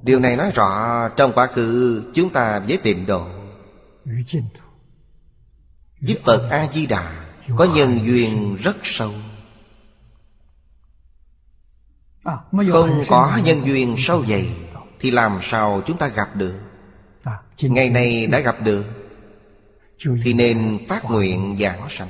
[0.02, 3.26] Điều này nói rõ trong quá khứ chúng ta với tịnh độ
[6.00, 9.12] Với Phật A-di-đà Có nhân duyên rất sâu.
[12.72, 14.48] Không có nhân duyên sâu dày
[15.00, 16.54] Thì làm sao chúng ta gặp được?
[17.62, 18.84] Ngày nay đã gặp được
[20.24, 22.08] Thì nên phát nguyện giảng sanh.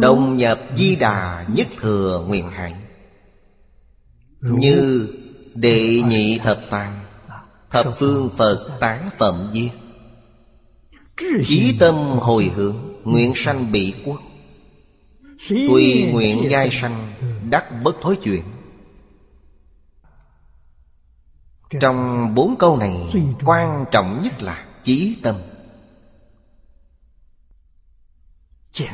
[0.00, 2.80] Đồng nhập di đà nhất thừa nguyện hạnh
[4.40, 5.08] Như
[5.54, 7.04] Đệ nhị thập tàng
[7.70, 9.70] Thập phương Phật tán phẩm viết
[11.46, 14.20] Chí tâm hồi hướng, Nguyện sanh bị quốc.
[15.48, 17.12] Tùy nguyện giai sanh,
[17.50, 18.42] Đắc bất thối chuyện
[21.80, 22.96] Trong bốn câu này,
[23.44, 25.36] Quan trọng nhất là Chí tâm.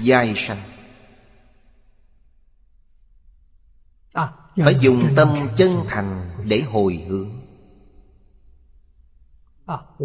[0.00, 0.79] Giai sanh.
[4.56, 7.30] Phải dùng tâm chân thành để hồi hướng.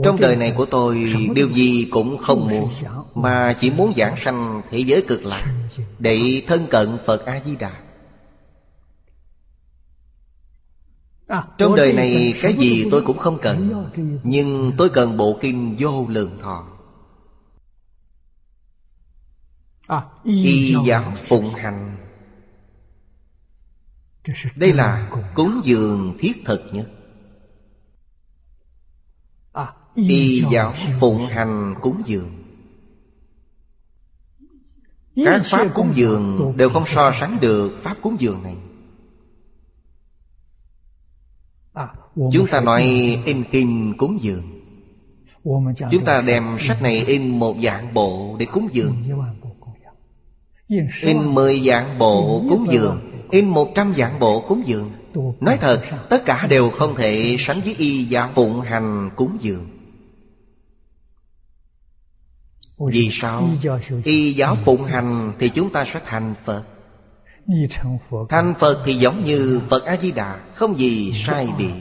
[0.03, 1.87] Trong đời này của tôi Điều gì?
[1.91, 2.69] cũng không muốn
[3.15, 5.55] Mà chỉ muốn giảng sanh thế giới cực lạc
[5.99, 7.81] Để thân cận Phật A-di-đà.
[11.57, 13.85] Trong đời này cái gì tôi cũng không cần
[14.23, 16.67] Nhưng tôi cần bộ kinh vô lượng thọ.
[20.23, 22.04] Y giáo phụng hành
[24.55, 26.89] đây là cúng dường thiết thực nhất
[29.95, 32.31] Y giáo phụng hành cúng dường.
[35.15, 38.55] Các pháp cúng dường đều không so sánh được pháp cúng dường này.
[42.15, 42.83] Chúng ta nói
[43.25, 44.43] in kinh cúng dường.
[45.91, 48.95] Chúng ta đem sách này in một dạng bộ để cúng dường.
[51.01, 53.14] In mười dạng bộ cúng dường.
[53.35, 54.91] In một trăm dạng bộ cúng dường.
[55.39, 59.67] Nói thật, Tất cả đều không thể sánh với y giáo phụng hành cúng dường.
[62.77, 63.49] Vì sao?
[64.03, 66.63] Y giáo phụng hành thì chúng ta sẽ thành Phật.
[68.29, 71.73] Thành Phật thì giống như Phật A-di-đà, Không gì sai biệt.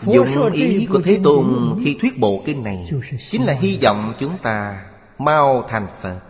[0.00, 1.46] Dụng ý của Thế Tôn
[1.84, 2.90] khi thuyết bộ kinh này
[3.30, 4.84] Chính là hy vọng chúng ta
[5.18, 6.20] mau thành Phật.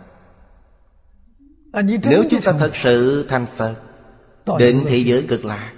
[1.81, 3.75] Nếu chúng ta thật sự thành Phật
[4.59, 5.73] Định thế giới cực lạc.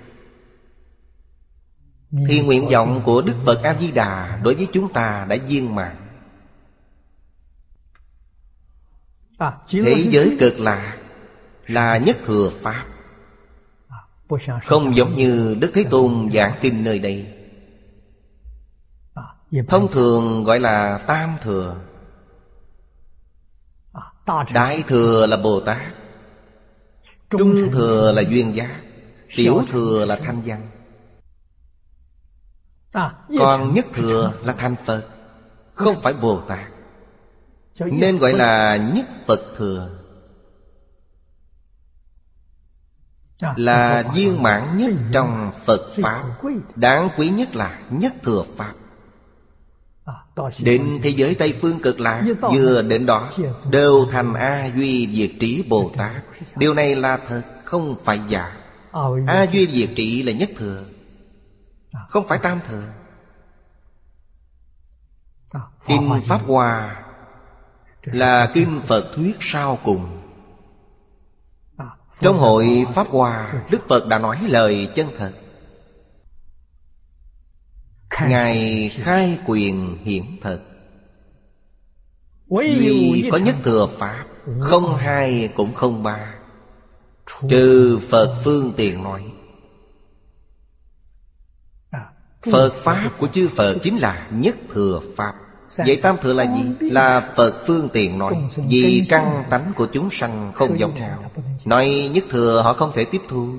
[2.28, 5.96] Thì nguyện vọng của Đức Phật A-di-đà Đối với chúng ta đã viên mãn.
[9.70, 10.98] Thế giới cực lạc
[11.68, 12.86] Là nhất thừa Pháp.
[14.64, 17.28] Không giống như Đức Thế Tôn giảng kinh nơi đây.
[19.68, 21.76] Thông thường gọi là Tam Thừa
[24.54, 25.82] Đại Thừa là Bồ Tát
[27.30, 28.82] Trung Thừa là Duyên Giác
[29.36, 30.68] Tiểu Thừa là Thanh Văn.
[33.40, 35.08] Còn Nhất Thừa là Thành Phật
[35.74, 36.68] Không phải Bồ Tát.
[37.80, 39.90] Nên gọi là Nhất Phật Thừa.
[43.56, 46.24] Là viên mãn nhất trong Phật Pháp.
[46.76, 48.74] Đáng quý nhất là Nhất Thừa Pháp
[50.60, 53.30] Đến thế giới Tây Phương cực lạc Vừa đến đó
[53.70, 56.24] Đều thành A Duy Diệt Trí Bồ Tát.
[56.56, 58.58] Điều này là thật Không phải giả.
[59.28, 60.84] A Duy Diệt Trí là nhất thừa
[62.10, 62.84] Không phải tam thừa.
[65.88, 67.02] Kinh Pháp Hoa
[68.04, 70.22] Là kinh Phật thuyết sau cùng.
[72.22, 75.32] Trong hội Pháp Hoa Đức Phật đã nói lời chân thật
[78.22, 80.60] Ngài khai quyền hiển thật
[82.50, 84.26] Duy có nhất thừa Pháp
[84.60, 86.34] Không hai cũng không ba.
[87.50, 89.24] Trừ Phật phương tiện nói
[92.52, 95.34] Phật Pháp của chư Phật chính là nhất thừa Pháp.
[95.78, 96.90] Vậy tam thừa là gì?
[96.92, 98.36] Là Phật phương tiện nói
[98.68, 101.32] Vì căn tánh của chúng sanh không giống nhau.
[101.66, 103.50] Nói nhất thừa họ không thể tiếp thu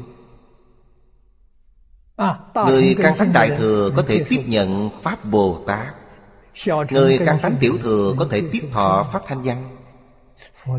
[2.67, 5.95] Người căn thánh đại thừa có thể tiếp nhận Pháp Bồ Tát.
[6.91, 9.77] Người căn thánh tiểu thừa có thể tiếp thọ Pháp Thanh Văn.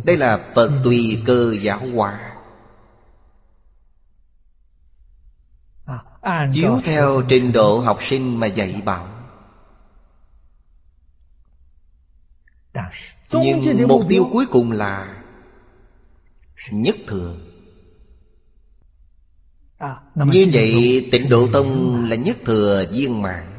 [0.05, 2.33] Đây là Phật tùy cơ giáo hóa.
[6.53, 9.07] Chiếu theo trình độ học sinh mà dạy bảo.
[13.33, 15.23] Nhưng mục tiêu cuối cùng là
[16.71, 17.35] Nhất thừa
[20.15, 23.57] Như vậy tịnh độ tông là nhất thừa viên mạng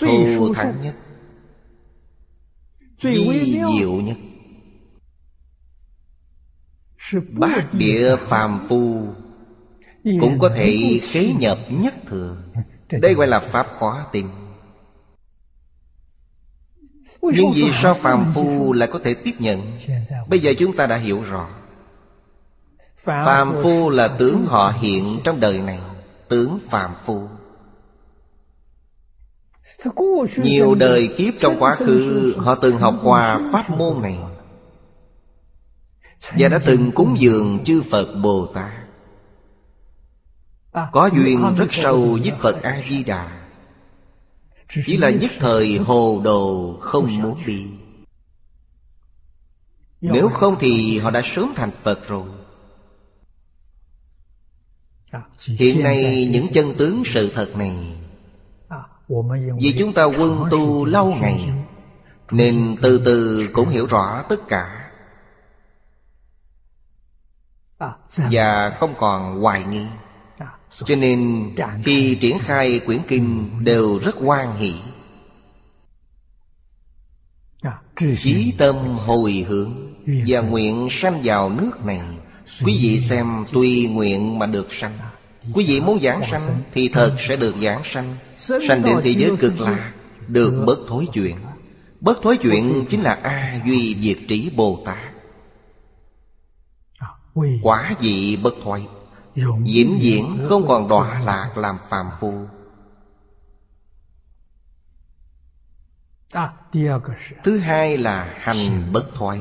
[0.00, 0.94] Thù thắng nhất.
[2.98, 4.16] Di diệu nhất.
[7.28, 9.06] Bát địa phàm phu
[10.04, 12.36] Cũng có thể khế nhập nhất thừa.
[12.90, 14.30] Đây gọi là pháp khóa tình.
[17.22, 19.78] Nhưng vì sao phàm phu lại có thể tiếp nhận.
[20.28, 21.63] Bây giờ chúng ta đã hiểu rõ
[23.04, 25.80] Phàm phu là tướng họ hiện trong đời này
[26.28, 27.28] Tướng phàm phu.
[30.36, 34.18] Nhiều đời kiếp trong quá khứ Họ từng học qua pháp môn này.
[36.38, 38.72] Và đã từng cúng dường chư Phật Bồ Tát.
[40.92, 43.46] Có duyên rất sâu với Phật A-di-đà.
[44.86, 47.66] Chỉ là nhất thời hồ đồ không muốn đi.
[50.00, 52.26] Nếu không thì họ đã sớm thành Phật rồi
[55.38, 57.96] Hiện nay những chân tướng sự thật này.
[59.60, 61.50] Vì chúng ta quân tu lâu ngày
[62.30, 64.90] Nên từ từ cũng hiểu rõ tất cả.
[68.16, 69.86] Và không còn hoài nghi.
[70.70, 71.50] Cho nên
[71.84, 74.74] khi triển khai quyển kinh Đều rất hoan hỷ.
[78.16, 79.94] Chí tâm hồi hướng
[80.26, 82.02] Và nguyện sanh vào nước này
[82.64, 84.98] Quý vị xem tùy nguyện mà được sanh.
[85.54, 88.16] Quý vị muốn giảng sanh Thì thật sẽ được giảng sanh.
[88.38, 89.92] Sanh đến thế giới cực lạc,
[90.28, 91.36] Được bất thối chuyện.
[92.00, 94.98] Bất thối chuyện chính là A Duy Diệt Trí Bồ Tát.
[97.62, 98.86] Quả vị bất thoái
[99.64, 102.34] diễn diễn không còn đọa lạc làm phàm phu.
[107.44, 109.40] Thứ hai là hành bất thoái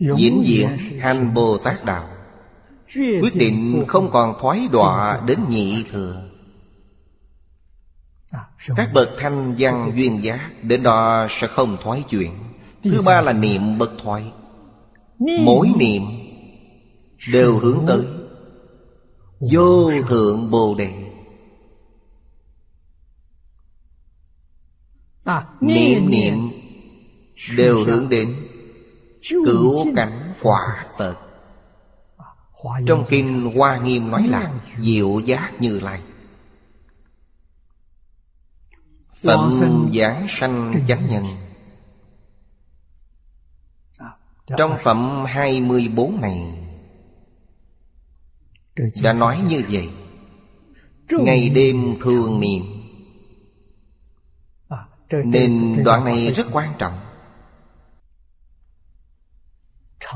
[0.00, 0.68] vĩnh viễn
[1.00, 2.08] hành bồ tát đạo
[2.96, 6.22] quyết định không còn thoái đọa đến nhị thừa.
[8.76, 12.32] Các bậc thanh văn duyên giác đến đó sẽ không thoái chuyển
[12.82, 14.32] thứ ba là niệm bất thoái.
[15.18, 16.02] Mỗi niệm
[17.32, 18.04] đều hướng tới
[19.52, 20.92] vô thượng bồ đề.
[25.60, 26.34] Niệm niệm
[27.56, 28.34] đều hướng đến
[29.22, 31.16] cứu cánh quả phật
[32.86, 36.02] trong kinh hoa nghiêm nói là diệu giác như lai.
[39.22, 39.50] Phận
[39.94, 41.24] giảng sanh chánh nhân.
[44.56, 46.66] Trong phẩm 24 này
[49.02, 49.90] đã nói như vậy.
[51.10, 52.62] Ngày đêm thường niệm.
[55.24, 57.09] Nên đoạn này rất quan trọng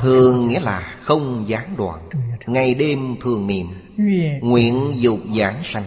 [0.00, 2.08] thường nghĩa là không gián đoạn.
[2.46, 3.66] Ngày đêm thường niệm.
[4.40, 5.84] Nguyện dục giảng sanh.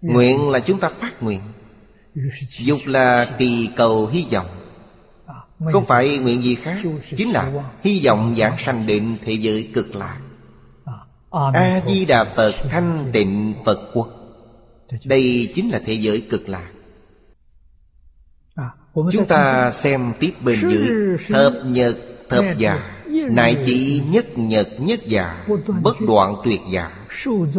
[0.00, 1.40] Nguyện là chúng ta phát nguyện.
[2.58, 4.46] Dục là kỳ cầu hy vọng.
[5.72, 6.76] Không phải nguyện gì khác,
[7.16, 7.52] chính là
[7.82, 10.18] hy vọng giảng sanh đến thế giới cực lạc.
[11.30, 14.08] A di đà phật thanh tịnh phật quốc.
[15.04, 16.70] Đây chính là thế giới cực lạc.
[18.94, 20.88] Chúng ta xem tiếp bên dưới.
[21.28, 21.96] Thập nhật,
[22.28, 22.97] thập giả
[23.30, 25.46] Nại chỉ nhất nhật nhất giả
[25.82, 27.06] Bất đoạn tuyệt giả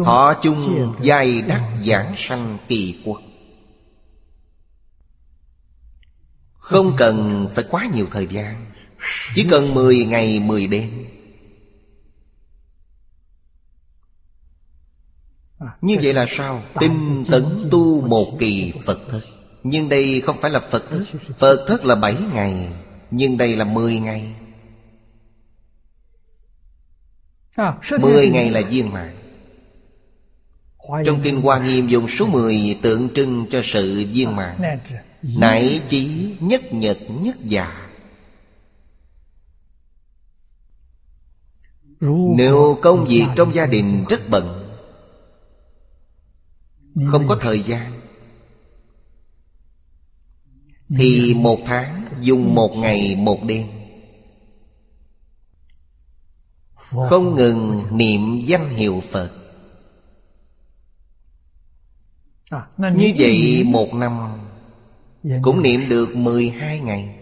[0.04, 3.20] Họ chung giai đắc giảng sanh kỳ quốc
[6.70, 8.66] Không cần phải quá nhiều thời gian,
[9.34, 11.06] Chỉ cần 10 ngày 10 đêm.
[15.80, 16.62] Như vậy là sao?
[16.80, 19.24] Tinh tấn tu một kỳ Phật thức
[19.62, 21.04] Nhưng đây không phải là Phật thức
[21.38, 22.72] Phật thức là 7 ngày,
[23.10, 24.34] Nhưng đây là 10 ngày.
[28.00, 29.16] 10 ngày là viên mạng
[31.06, 34.78] Trong Kinh Hoa Nghiêm dùng số 10 tượng trưng cho sự viên mạng
[35.22, 37.90] Nại chí nhất nhật nhất giả
[42.36, 44.60] Nếu công việc trong gia đình rất bận
[47.06, 48.00] không có thời gian
[50.88, 53.66] thì một tháng dùng một ngày một đêm
[56.90, 59.32] không ngừng niệm danh hiệu phật.
[62.78, 64.40] Như vậy một năm
[65.42, 67.16] cũng niệm được 12 ngày.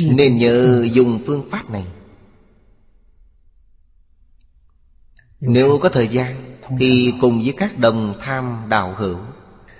[0.00, 1.86] Nên nhờ dùng phương pháp này.
[5.40, 9.18] Nếu có thời gian thì cùng với các đồng tham đạo hữu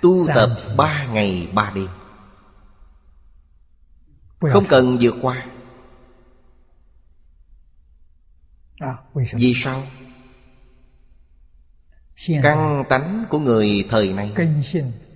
[0.02, 1.88] Tu tập ba ngày ba đêm.
[4.40, 5.46] Không cần vượt qua
[9.32, 9.82] Vì sao?
[12.42, 14.32] Căn tánh của người thời nay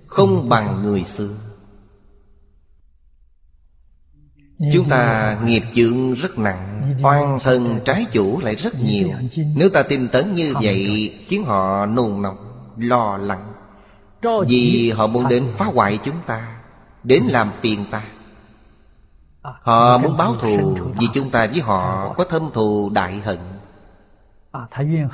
[0.07, 1.29] Không bằng người xưa.
[4.73, 9.09] Chúng ta nghiệp chướng rất nặng Oan thân trái chủ lại rất nhiều.
[9.55, 13.53] Nếu ta tin tấn như vậy Khiến họ nôn nóng Lo lắng.
[14.47, 16.61] Vì họ muốn đến phá hoại chúng ta
[17.03, 18.03] Đến làm phiền ta.
[19.41, 23.52] Họ muốn báo thù Vì chúng ta với họ có thâm thù đại hận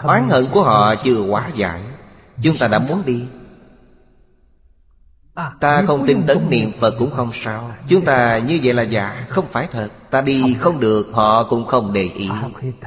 [0.04, 1.82] Oán hận của họ chưa hóa giải.
[2.44, 3.26] Chúng ta đã muốn đi.
[5.34, 7.72] À, ta không tin tấn niệm Phật cũng không sao.
[7.88, 9.90] Chúng ta như vậy là giả Không phải thật.
[10.12, 11.08] Ta đi không được.
[11.14, 12.30] Họ cũng không để ý.
[12.30, 12.44] À,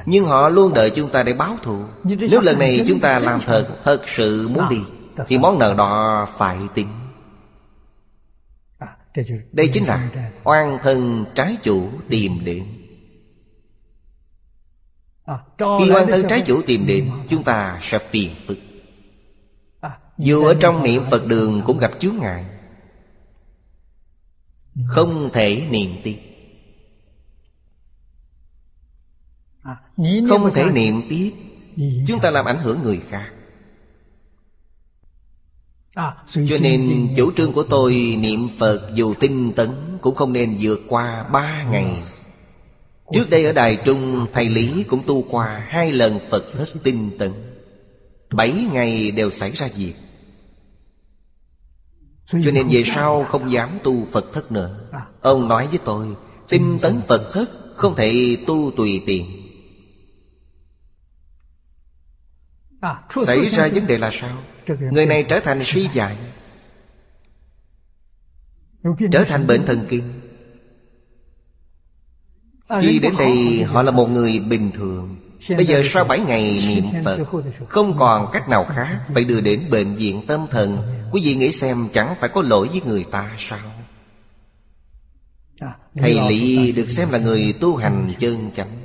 [0.07, 1.85] Nhưng họ luôn đợi chúng ta để báo thù.
[2.05, 4.81] Nếu lần này chúng ta làm thật Thật sự muốn đi
[5.27, 6.89] Thì món nợ đó phải tính.
[8.79, 8.89] À,
[9.53, 10.09] Đây chính là
[10.45, 12.82] Oan thân trái chủ tìm đến
[15.59, 18.59] Khi oan thân trái chủ tìm đến Chúng ta sẽ phiền phức.
[20.19, 22.45] Dù ở trong niệm Phật đường cũng gặp chướng ngại.
[24.87, 26.19] Không thể niệm tiếp.
[30.29, 31.33] Không thể niệm tiếp.
[32.07, 33.33] Chúng ta làm ảnh hưởng người khác.
[36.27, 40.81] Cho nên chủ trương của tôi Niệm Phật dù tinh tấn Cũng không nên vượt
[40.89, 42.03] qua ba ngày
[43.15, 47.19] Trước đây ở Đài Trung, Thầy Lý cũng tu qua Hai lần Phật thất tinh
[47.19, 47.33] tấn.
[48.31, 49.95] Bảy ngày đều xảy ra việc.
[52.27, 54.91] Cho nên về sau không dám tu Phật thất nữa.
[55.21, 56.07] Ông nói với tôi,
[56.49, 59.27] Tinh tấn Phật thất Không thể tu tùy tiện.
[63.27, 64.43] Xảy ra vấn đề là sao?
[64.93, 66.17] Người này trở thành suy dại
[69.13, 70.22] Trở thành bệnh thần kinh.
[72.81, 75.17] Khi đến đây họ là một người bình thường.
[75.49, 77.19] Bây giờ sau bảy ngày niệm Phật
[77.69, 80.77] Không còn cách nào khác Phải đưa đến bệnh viện tâm thần.
[81.13, 83.59] Quý vị nghĩ xem chẳng phải có lỗi với người ta sao?
[85.97, 88.79] Thầy Lý được xem là người tu hành chân chánh.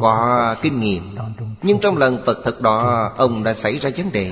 [0.00, 1.16] Có kinh nghiệm.
[1.62, 4.30] Nhưng trong lần Phật thật đó Ông đã xảy ra vấn đề.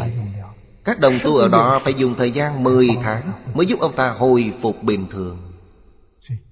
[0.84, 4.14] Các đồng tu ở đó phải dùng thời gian 10 tháng Mới giúp ông ta
[4.18, 5.53] hồi phục bình thường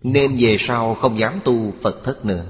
[0.03, 2.47] nên về sau không dám tu Phật thất nữa.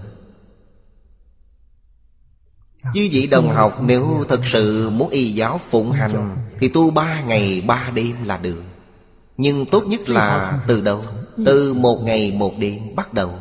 [2.94, 7.20] Chứ vị đồng học nếu thật sự muốn y giáo phụng hành Thì tu ba
[7.20, 8.62] ngày ba đêm là được.
[9.36, 11.02] Nhưng tốt nhất là từ đầu,
[11.46, 13.34] Từ một ngày một đêm bắt đầu.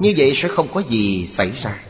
[0.00, 1.84] Như vậy sẽ không có gì xảy ra.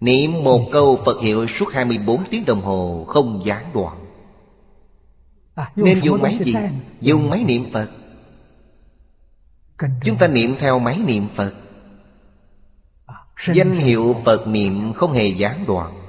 [0.00, 4.04] Niệm một câu Phật hiệu suốt 24 tiếng đồng hồ không gián đoạn.
[5.76, 6.54] Nên dùng máy gì?
[7.00, 7.90] Dùng máy niệm Phật.
[10.04, 11.52] Chúng ta niệm theo máy niệm Phật.
[13.54, 16.02] Danh hiệu Phật niệm không hề gián đoạn.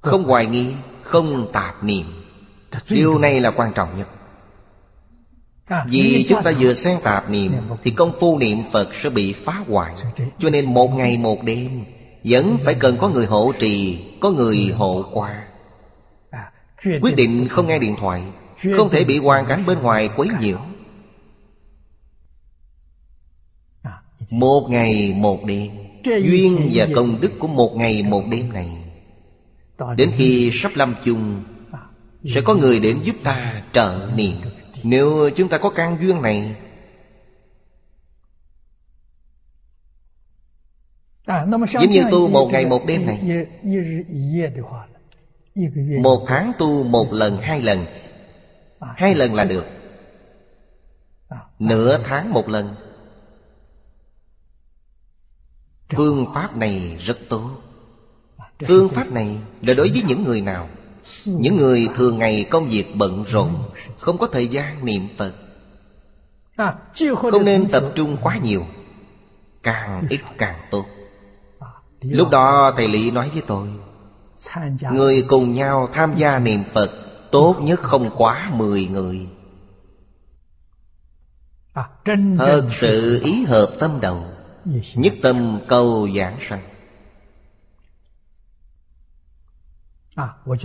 [0.00, 2.06] Không hoài nghi Không tạp niệm.
[2.88, 4.08] Điều này là quan trọng nhất.
[5.86, 7.52] Vì chúng ta vừa xen tạp niệm
[7.84, 9.94] Thì công phu niệm Phật sẽ bị phá hoại.
[10.38, 11.84] Cho nên một ngày một đêm
[12.24, 15.46] Vẫn phải cần có người hộ trì Có người hộ qua.
[17.02, 18.22] Quyết định không nghe điện thoại
[18.76, 20.58] Không thể bị hoàn cảnh bên ngoài quấy nhiễu
[24.30, 25.72] Một ngày một đêm
[26.04, 28.76] Duyên và công đức của một ngày một đêm này
[29.96, 31.42] Đến khi sắp lâm chung
[32.24, 34.36] Sẽ có người đến giúp ta trợ niệm
[34.82, 36.56] Nếu chúng ta có căn duyên này
[41.68, 43.46] Giống như tu một ngày một đêm này
[46.02, 47.78] Một tháng tu một lần hai lần
[48.80, 49.64] Hai lần là được
[51.58, 52.74] Nửa tháng một lần
[55.96, 57.50] Phương pháp này rất tốt.
[58.66, 60.68] Phương pháp này là đối với những người nào?
[61.26, 63.54] Những người thường ngày công việc bận rộn
[63.98, 65.32] Không có thời gian niệm Phật.
[67.16, 68.66] Không nên tập trung quá nhiều.
[69.62, 70.84] Càng ít càng tốt.
[72.00, 73.68] Lúc đó Thầy Lý nói với tôi
[74.92, 76.90] Người cùng nhau tham gia niệm Phật
[77.30, 79.28] Tốt nhất không quá 10 người.
[82.38, 84.24] Thật sự ý hợp tâm đầu
[84.94, 86.62] Nhất tâm cầu giảng sanh.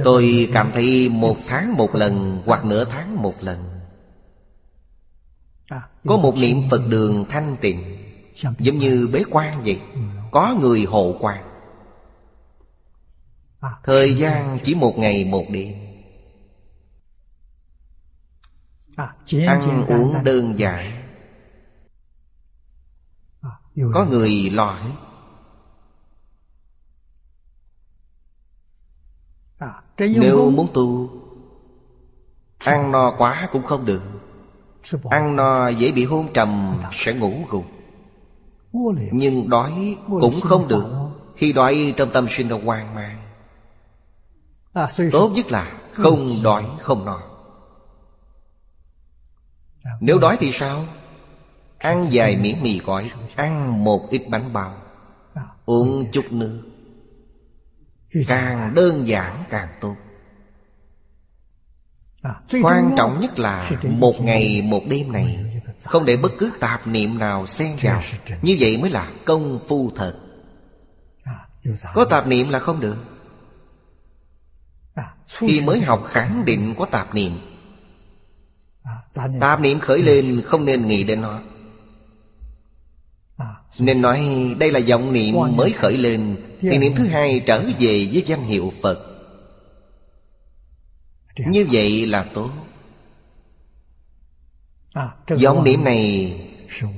[0.03, 3.79] Tôi cảm thấy một tháng một lần Hoặc nửa tháng một lần.
[6.07, 8.05] Có một niệm Phật đường thanh tịnh
[8.59, 9.81] Giống như bế quan vậy.
[10.31, 11.43] Có người hộ quan.
[13.83, 15.73] Thời gian chỉ một ngày một đêm.
[19.47, 21.04] Ăn uống đơn giản
[23.93, 24.91] có người lo hết.
[29.97, 31.09] Nếu muốn tu
[32.59, 34.01] Ăn no quá cũng không được.
[35.09, 37.65] Ăn no dễ bị hôn trầm Sẽ ngủ gục.
[39.11, 43.21] Nhưng đói cũng không được Khi đói trong tâm sinh ra hoang mang.
[45.11, 47.21] Tốt nhất là không đói không no.
[49.99, 50.85] Nếu đói thì sao
[51.85, 54.77] Ăn vài miếng mì gói, Ăn một ít bánh bao,
[55.65, 56.61] Uống chút nước.
[58.27, 59.95] Càng đơn giản, càng tốt.
[62.63, 65.45] Quan trọng nhất là Một ngày, một đêm này,
[65.83, 68.01] Không để bất cứ tạp niệm nào xen vào.
[68.41, 70.15] Như vậy mới là công phu thật.
[71.93, 72.97] Có tạp niệm là không được.
[75.27, 77.39] Khi mới học khẳng định có tạp niệm
[79.39, 81.41] Tạp niệm khởi lên không nên nghĩ đến nó
[83.79, 84.21] nên nói
[84.59, 88.43] đây là vọng niệm mới khởi lên Thì niệm thứ hai trở về với danh
[88.43, 88.99] hiệu Phật.
[91.37, 92.49] Như vậy là tốt.
[95.43, 96.33] Vọng niệm này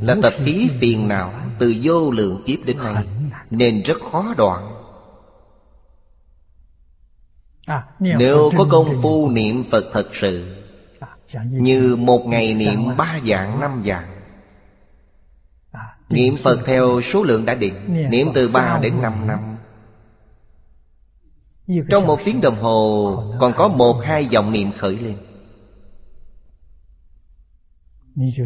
[0.02, 3.04] Là tập khí phiền não Từ vô lượng kiếp đến nay
[3.50, 4.74] Nên rất khó đoạn.
[7.68, 10.56] À, Nếu có công phu niệm Phật thật sự
[11.50, 14.17] Như một ngày niệm ba dạng năm dạng à,
[16.10, 17.74] Niệm Phật theo số lượng đã định
[18.10, 19.40] Niệm từ 3 đến 5 năm.
[21.90, 25.18] Trong một tiếng đồng hồ Còn có một hai dòng niệm khởi lên.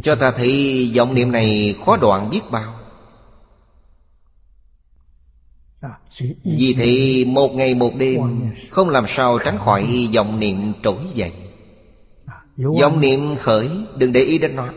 [0.03, 2.79] Cho ta thấy dòng niệm này khó đoạn biết bao.
[5.81, 5.99] À,
[6.43, 11.31] Vì thế một ngày một đêm Không làm sao tránh khỏi dòng niệm trỗi dậy.
[12.57, 14.67] Dòng niệm khởi Đừng để ý đến nó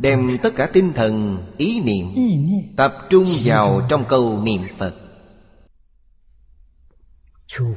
[0.00, 2.06] Đem tất cả tinh thần, ý niệm
[2.76, 4.94] Tập trung vào trong câu niệm Phật.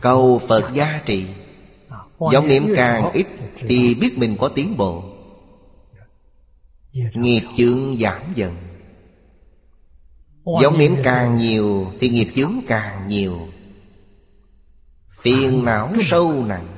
[0.01, 1.26] Câu Phật giá trị
[2.32, 5.03] Dòng niệm càng ít Thì biết mình có tiến bộ.
[7.13, 8.55] Nghiệp chướng giảm dần.
[10.61, 13.39] Dòng niệm càng nhiều Thì nghiệp chướng càng nhiều.
[15.22, 16.74] Phiền não sâu nặng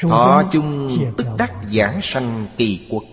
[0.00, 3.04] Thọ chung tức đắc giảng sanh kỳ quốc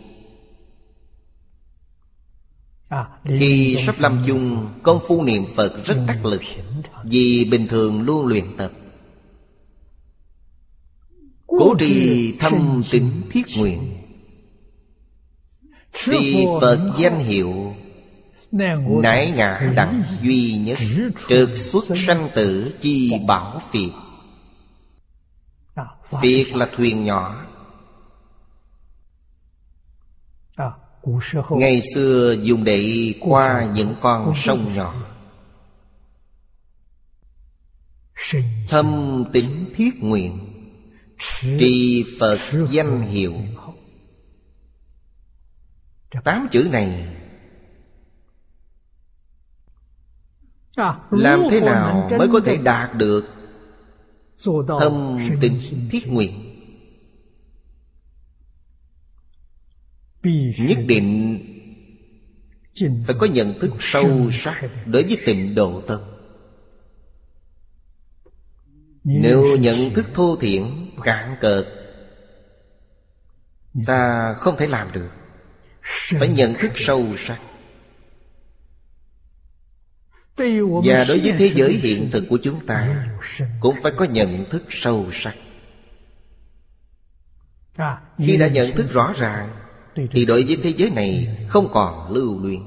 [3.26, 6.42] Khi sắp lâm chung Công phu niệm Phật rất đắc lực
[7.04, 8.72] Vì bình thường luôn luyện tập.
[11.48, 13.98] Cố trì thâm tín thiết nguyện.
[15.94, 17.76] Trì Phật danh hiệu
[19.04, 20.78] Nãi ngã đẳng duy nhất
[21.30, 23.92] Trượt xuất sanh tử chi bảo phiệt
[26.22, 27.46] Phiệt là thuyền nhỏ.
[31.50, 34.96] Ngày xưa dùng để qua những con sông nhỏ.
[38.70, 40.48] Thâm tính thiết nguyện
[41.42, 42.40] Trì Phật
[42.70, 43.34] danh hiệu.
[46.24, 47.18] Tám chữ này
[51.12, 53.41] Làm thế nào mới có thể đạt được
[54.80, 55.60] Thâm tình
[55.92, 56.48] thiết nguyện.
[60.58, 61.40] Nhất định
[63.08, 66.02] Phải có nhận thức sâu sắc Đối với tịnh độ tâm.
[69.04, 70.64] Nếu nhận thức thô thiển,
[71.04, 71.66] Cạn cợt,
[73.86, 75.10] Ta không thể làm được.
[76.20, 77.40] Phải nhận thức sâu sắc
[80.38, 83.08] và đối với thế giới hiện thực của chúng ta
[83.60, 85.36] Cũng phải có nhận thức sâu sắc.
[88.18, 89.50] Khi đã nhận thức rõ ràng
[90.12, 92.62] Thì đối với thế giới này không còn lưu luyện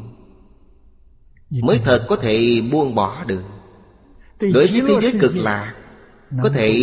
[1.51, 3.43] Mới thật có thể buông bỏ được.
[4.41, 5.75] Đối với thế giới cực lạc
[6.43, 6.81] Có thể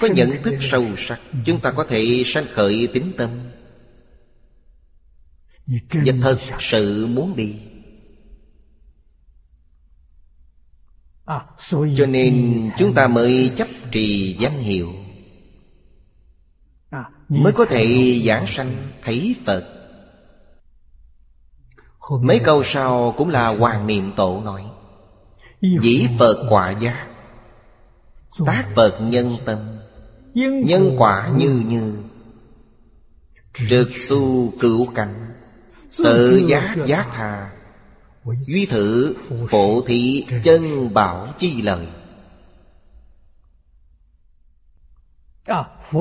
[0.00, 1.20] có nhận thức sâu sắc.
[1.46, 3.30] Chúng ta có thể sanh khởi tính tâm.
[5.66, 7.54] Và thật sự muốn đi
[11.96, 14.92] cho nên chúng ta mới chấp trì danh hiệu.
[17.28, 19.64] Mới có thể giảng sanh thấy phật.
[22.22, 24.64] Mấy câu sau cũng là hoàng niệm tổ nói
[25.60, 27.06] dĩ phật quả giác
[28.46, 29.58] tác phật nhân tâm
[30.64, 32.02] nhân quả như như
[33.68, 35.32] trực su cửu cảnh
[35.98, 37.55] tự giác giác hà
[38.46, 39.16] Duy thử
[39.50, 41.86] phổ thị chân bảo chi lời.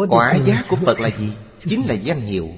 [0.10, 1.32] Quả giác của Phật là gì?
[1.66, 2.50] Chính là danh hiệu.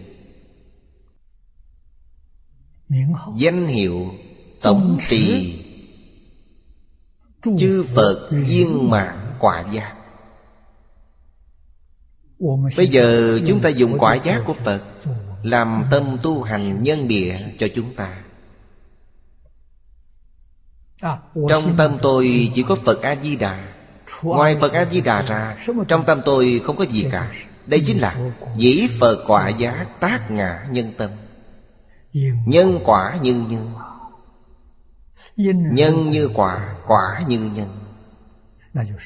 [3.37, 4.11] Danh hiệu
[4.61, 5.63] tổng trì.
[7.57, 9.93] Chư Phật viên mạng quả giác
[12.77, 14.83] Bây giờ chúng ta dùng quả giác của Phật
[15.43, 18.23] Làm tâm tu hành nhân địa cho chúng ta
[21.49, 23.67] trong tâm tôi chỉ có Phật A-di-đà.
[24.23, 27.31] Ngoài Phật A-di-đà ra Trong tâm tôi không có gì cả.
[27.65, 28.15] Đây chính là
[28.57, 31.09] Dĩ Phật quả giá tác ngã nhân tâm.
[32.45, 33.73] Nhân quả như nhân.
[35.73, 37.79] Nhân như quả Quả như nhân.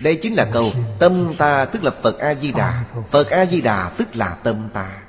[0.03, 2.83] Đây chính là câu Tâm ta tức là Phật A-di-đà.
[3.09, 5.01] Phật A-di-đà tức là tâm ta.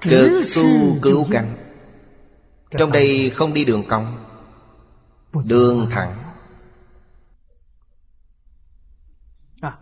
[0.00, 1.69] Cực su cứu cánh
[2.70, 4.26] trong đây không đi đường cong
[5.44, 6.34] Đường thẳng.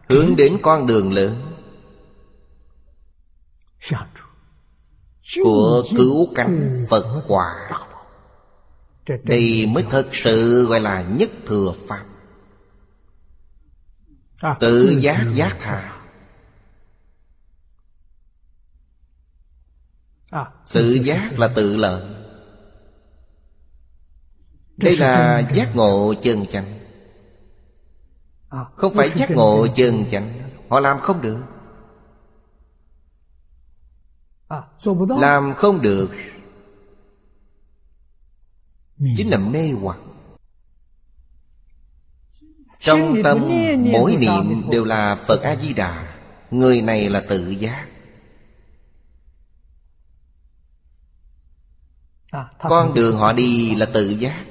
[0.09, 1.53] Hướng đến con đường lớn.
[5.43, 7.71] Của cứu cánh Phật quả.
[9.23, 12.05] Đây mới thật sự gọi là nhất thừa Pháp.
[14.43, 16.03] À, Tự giác giác tha
[20.31, 22.18] à, Tự giác là tự lợi
[24.79, 26.79] đây là giác ngộ chân chánh.
[28.77, 30.51] Không phải giác ngộ chân chánh.
[30.69, 31.43] Họ làm không được.
[35.21, 36.11] Làm không được.
[39.17, 39.99] Chính là mê hoặc.
[42.81, 43.49] Trong tâm
[43.93, 46.15] mỗi niệm đều là phật a di đà
[46.51, 47.89] người này là tự giác.
[52.59, 54.45] Con đường họ đi là tự giác.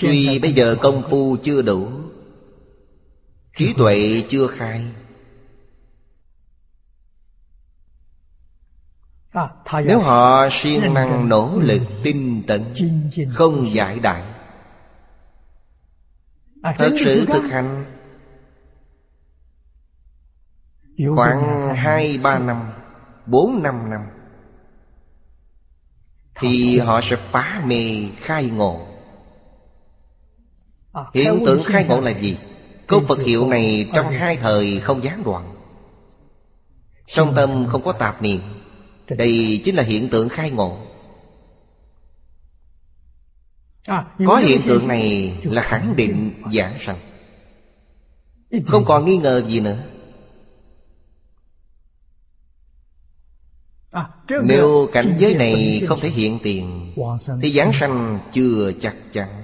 [0.00, 1.88] Tuy bây giờ công phu chưa đủ.
[3.56, 4.86] Trí tuệ chưa khai.
[9.84, 12.74] Nếu họ siêng năng nỗ lực tinh tấn
[13.30, 14.22] Không giải đại.
[16.62, 17.84] Thật sự thực hành.
[21.16, 22.72] Khoảng hai ba năm
[23.26, 24.00] bốn năm năm
[26.34, 28.89] Thì họ sẽ phá mê khai ngộ.
[31.14, 32.38] Hiện tượng khai ngộ là gì?
[32.86, 35.54] Câu Phật hiệu này trong hai thời không gián đoạn.
[37.06, 38.40] Trong tâm không có tạp niệm.
[39.08, 40.78] Đây chính là hiện tượng khai ngộ.
[44.26, 46.98] Có hiện tượng này là khẳng định giảng sanh.
[48.66, 49.78] Không còn nghi ngờ gì nữa.
[54.44, 56.94] Nếu cảnh giới này không thể hiện tiền
[57.42, 59.39] Thì giảng sanh chưa chắc chắn.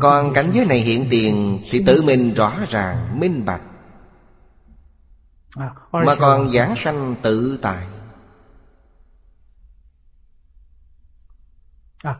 [0.00, 3.62] còn cảnh giới này hiện tiền thì tự mình rõ ràng minh bạch.
[5.50, 7.86] À, Mà còn giảng sanh tự tại.
[12.02, 12.18] À,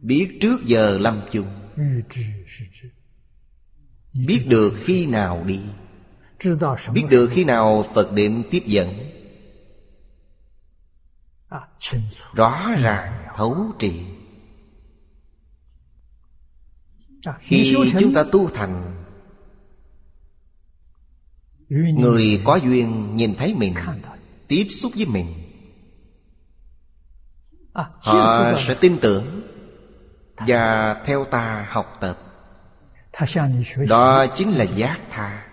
[0.00, 1.46] biết trước giờ lâm chung.
[4.12, 5.60] Biết được khi nào đi.
[6.92, 8.94] biết được khi nào phật định tiếp dẫn.
[12.34, 13.92] rõ ràng thấu triệt.
[17.38, 19.04] Khi chúng ta tu thành
[21.68, 23.74] Người có duyên nhìn thấy mình
[24.48, 25.34] Tiếp xúc với mình
[27.74, 29.42] Họ sẽ tin tưởng
[30.36, 32.18] Và theo ta học tập.
[33.88, 35.46] Đó chính là giác tha.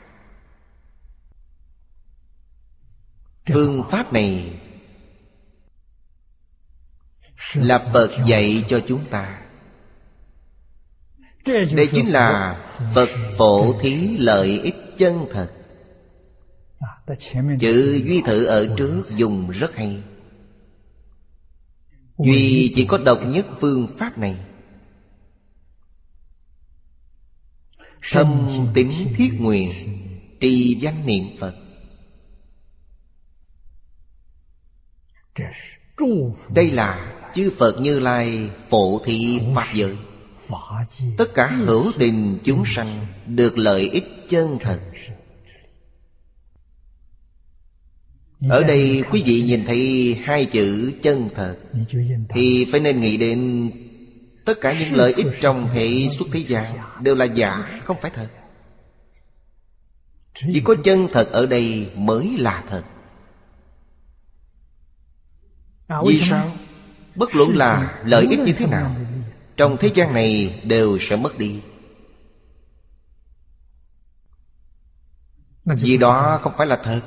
[3.54, 4.60] Phương pháp này
[7.54, 9.49] Là Phật dạy cho chúng ta
[11.76, 12.58] đây chính là
[12.96, 15.50] phật phổ thí lợi ích chân thật.
[17.60, 20.04] Chữ duy thử ở trước dùng rất hay.
[22.18, 24.38] Duy chỉ có độc nhất phương pháp này.
[28.12, 29.70] Thâm tính thiết nguyện
[30.40, 31.56] trì danh niệm phật.
[36.50, 39.98] Đây là chư phật như lai phổ thị pháp giới
[41.18, 44.80] tất cả hữu tình chúng sanh được lợi ích chân thật.
[48.50, 51.58] Ở đây quý vị nhìn thấy hai chữ chân thật.
[52.30, 53.72] Thì phải nên nghĩ đến
[54.46, 58.12] tất cả những lợi ích trong thể xuất thế gian đều là giả không phải
[58.16, 58.28] thật.
[60.52, 62.84] Chỉ có chân thật ở đây mới là thật.
[66.06, 66.52] Vì sao?
[67.20, 68.96] bất luận là lợi ích như thế nào
[69.60, 71.62] trong thế gian này đều sẽ mất đi.
[75.66, 77.02] Vì đó không phải là thật.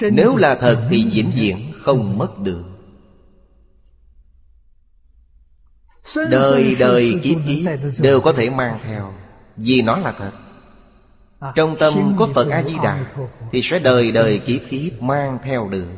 [0.00, 2.64] Nếu là thật thì vĩnh viễn không mất được.
[6.30, 9.14] Đời đời, kiếp kiếp đều có thể mang theo,
[9.56, 10.32] Vì nó là thật.
[11.54, 13.06] Trong tâm có Phật A-di-đà
[13.52, 15.88] Thì sẽ đời đời, kiếp kiếp mang theo được.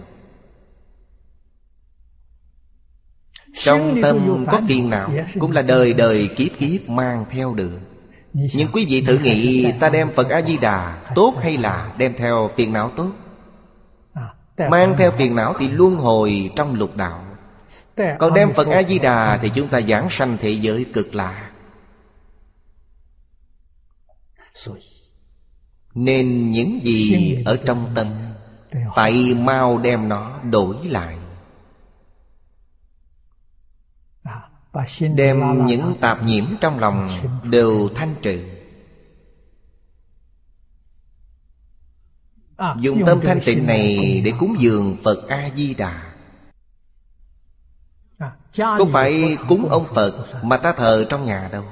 [3.56, 7.78] Trong tâm có phiền não Cũng là đời đời kiếp kiếp mang theo được.
[8.32, 12.72] Nhưng quý vị thử nghĩ Ta đem Phật A-di-đà tốt hay là Đem theo phiền
[12.72, 13.10] não tốt?
[14.70, 17.24] Mang theo phiền não thì luân hồi trong lục đạo.
[18.18, 21.50] Còn đem Phật A-di-đà Thì chúng ta giảng sanh thế giới cực lạ.
[25.94, 28.06] Nên những gì ở trong tâm
[28.94, 31.16] Phải mau đem nó đổi lại.
[35.14, 37.08] đem những tạp nhiễm trong lòng
[37.42, 38.44] đều thanh trừ.
[42.80, 46.14] Dùng tâm thanh tịnh này để cúng dường phật a di đà
[48.56, 51.64] không phải cúng ông phật mà ta thờ trong nhà đâu.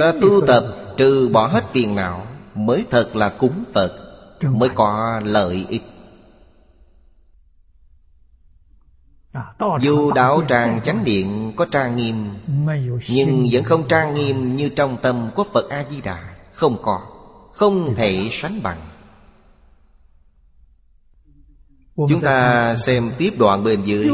[0.00, 0.64] Ta tu tập
[0.96, 3.92] trừ bỏ hết phiền não mới thật là cúng phật
[4.42, 5.82] mới có lợi ích.
[9.80, 12.28] Dù đạo tràng chánh điện có trang nghiêm
[13.08, 16.36] Nhưng vẫn không trang nghiêm như trong tâm của Phật A-di-đà.
[16.52, 17.00] Không có
[17.52, 18.78] Không thể sánh bằng.
[21.96, 24.08] Chúng ta xem tiếp đoạn bên dưới.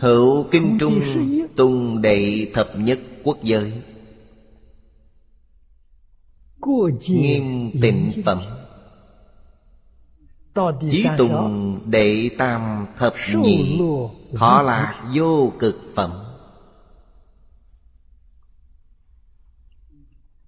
[0.00, 1.00] Hữu kinh trung
[1.56, 3.72] tung đệ thập nhất quốc giới.
[7.08, 8.38] Nghiêm tịnh phẩm
[10.90, 13.80] Chí tùng đệ tam thập nhị
[14.34, 16.24] Thọ lạc vô cực phẩm.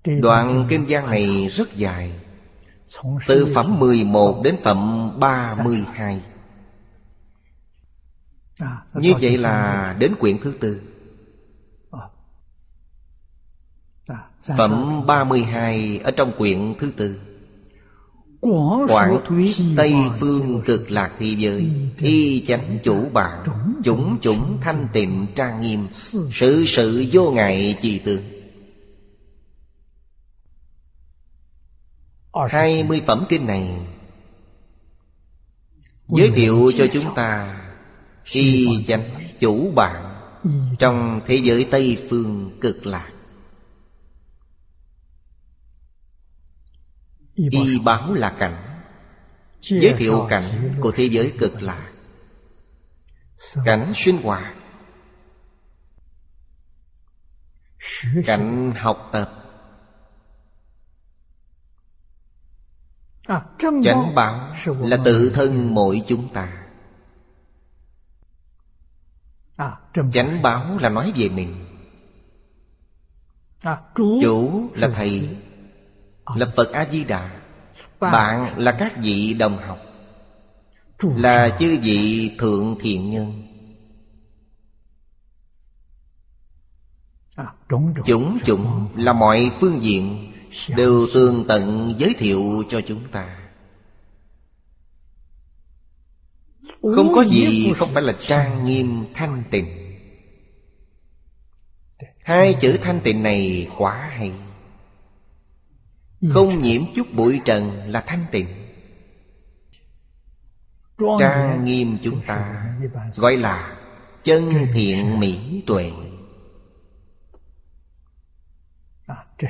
[0.05, 2.13] Đoạn kinh văn này rất dài.
[3.27, 6.21] Từ phẩm 11 đến phẩm 32
[8.95, 10.81] Như vậy là đến quyển thứ tư.
[14.59, 17.32] Phẩm 32 ở trong quyển thứ tư
[18.89, 23.45] Quảng thuyết Tây phương cực lạc thế giới Y chánh chủ bản
[23.85, 25.89] Chủng chủng thanh tịnh trang nghiêm
[26.33, 28.23] Sự sự vô ngại chi tương
[32.51, 33.71] Hai mươi phẩm kinh này
[36.09, 37.61] Giới thiệu cho chúng ta
[38.33, 40.15] Y chánh chủ bản
[40.79, 43.12] Trong thế giới Tây phương cực lạc
[47.35, 48.57] Y báo là cảnh.
[49.61, 51.93] Giới thiệu cảnh của thế giới cực lạc
[53.65, 54.55] Cảnh sinh hoạt.
[58.27, 59.39] Cảnh học tập.
[63.59, 66.67] Chánh báo là tự thân mỗi chúng ta.
[70.13, 71.67] Chánh báo là nói về mình.
[73.97, 75.37] Chủ là thầy
[76.37, 77.41] là phật a di đà
[78.01, 79.79] bạn là các vị đồng học.
[81.17, 83.43] Là chư vị thượng thiện nhân.
[88.05, 90.33] Chủng chủng là mọi phương diện
[90.77, 93.39] đều tương tận giới thiệu cho chúng ta.
[96.95, 99.67] Không có gì không phải là trang nghiêm thanh tịnh.
[102.25, 104.33] Hai chữ thanh tịnh này quá hay
[106.31, 108.49] không nhiễm chút bụi trần là thanh tịnh.
[111.19, 112.67] Trang nghiêm chúng ta
[113.15, 113.77] Gọi là
[114.25, 115.93] chân thiện mỹ tuệ.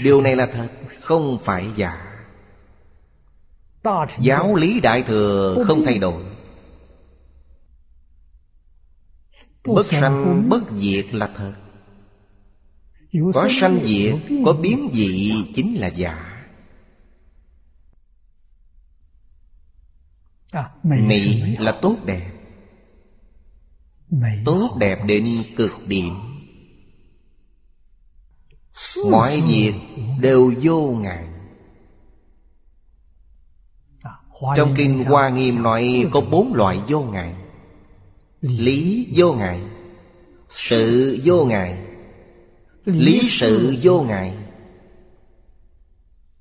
[0.02, 0.68] Điều này là thật
[1.00, 2.08] Không phải giả.
[4.20, 6.24] Giáo lý Đại Thừa không thay đổi.
[9.64, 11.54] Bất sanh bất diệt là thật.
[13.34, 14.14] Có sanh diệt
[14.44, 16.31] Có biến dị chính là giả
[20.82, 22.30] mỹ là tốt đẹp.
[24.44, 25.24] Tốt đẹp đến
[25.56, 26.14] cực điểm.
[29.10, 29.72] Mọi việc
[30.20, 31.28] đều vô ngại.
[34.56, 37.34] Trong kinh hoa nghiêm nói có bốn loại vô ngại.
[38.40, 39.08] Lý.
[39.16, 39.60] Vô ngại
[40.50, 41.86] sự vô ngại.
[42.84, 44.42] Lý sự vô ngại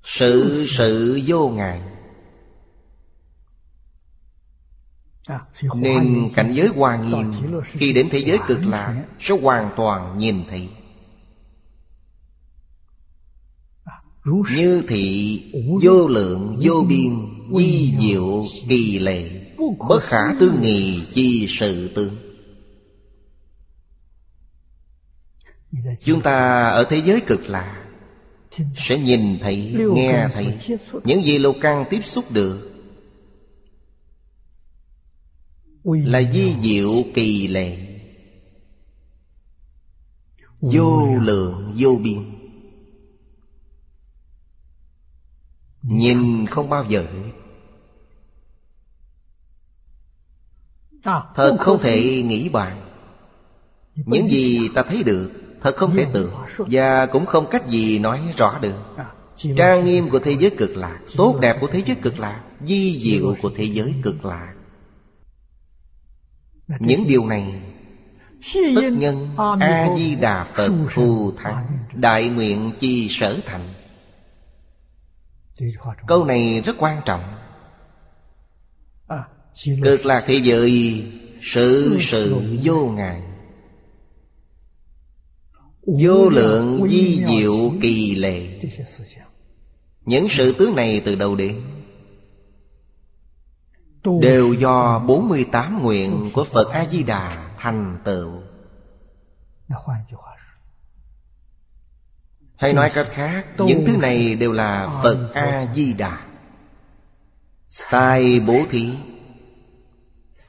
[0.04, 1.80] sự sự vô ngại
[5.74, 7.30] Nên cảnh giới hoa nghiêm
[7.64, 10.68] Khi đến thế giới cực lạc Sẽ hoàn toàn nhìn thấy.
[13.84, 13.94] À,
[14.56, 15.40] Như thị
[15.82, 19.30] vô lượng vô biên Di diệu kỳ lệ
[19.88, 22.16] Bất khả tư nghị chi sự tương.
[26.00, 27.84] Chúng ta ở thế giới cực lạc
[28.76, 30.56] Sẽ nhìn thấy, nghe thấy
[31.04, 32.71] Những gì lục căn tiếp xúc được
[35.84, 37.92] là di diệu kỳ lệ
[40.60, 42.24] vô lượng vô biên.
[45.82, 47.06] Nhìn không bao giờ
[51.34, 52.88] thật không thể nghĩ bàn.
[53.94, 55.30] Những gì ta thấy được
[55.60, 56.32] thật không thể tưởng.
[56.56, 58.74] và cũng không cách gì nói rõ được.
[58.96, 59.12] À,
[59.56, 62.98] trang nghiêm của thế giới cực lạc tốt đẹp của thế giới cực lạc di
[62.98, 64.54] diệu của thế giới cực lạc
[66.68, 67.62] những điều này
[68.54, 69.28] Tất nhân
[69.60, 73.74] A-di-đà Phật phù thắng Đại nguyện chi sở thành.
[76.06, 77.38] Câu này rất quan trọng.
[79.82, 81.04] Cực lạc thế giới
[81.42, 83.22] Sự sự vô ngại.
[85.86, 88.60] Vô lượng di diệu kỳ lệ.
[90.04, 91.60] Những sự tướng này từ đâu đến
[94.04, 98.30] Đều do 48 nguyện của Phật A-di-đà thành tựu.
[102.56, 106.20] Hay nói cách khác Những thứ này đều là Phật A-di-đà.
[107.90, 108.90] Tai bố thí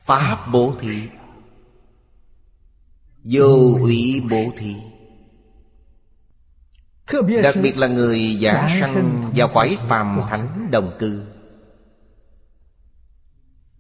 [0.06, 1.10] Pháp bố thí
[3.24, 4.76] Vô ủy bố thí.
[7.44, 11.33] Đặc biệt là người giả sanh vào cõi phàm thánh đồng cư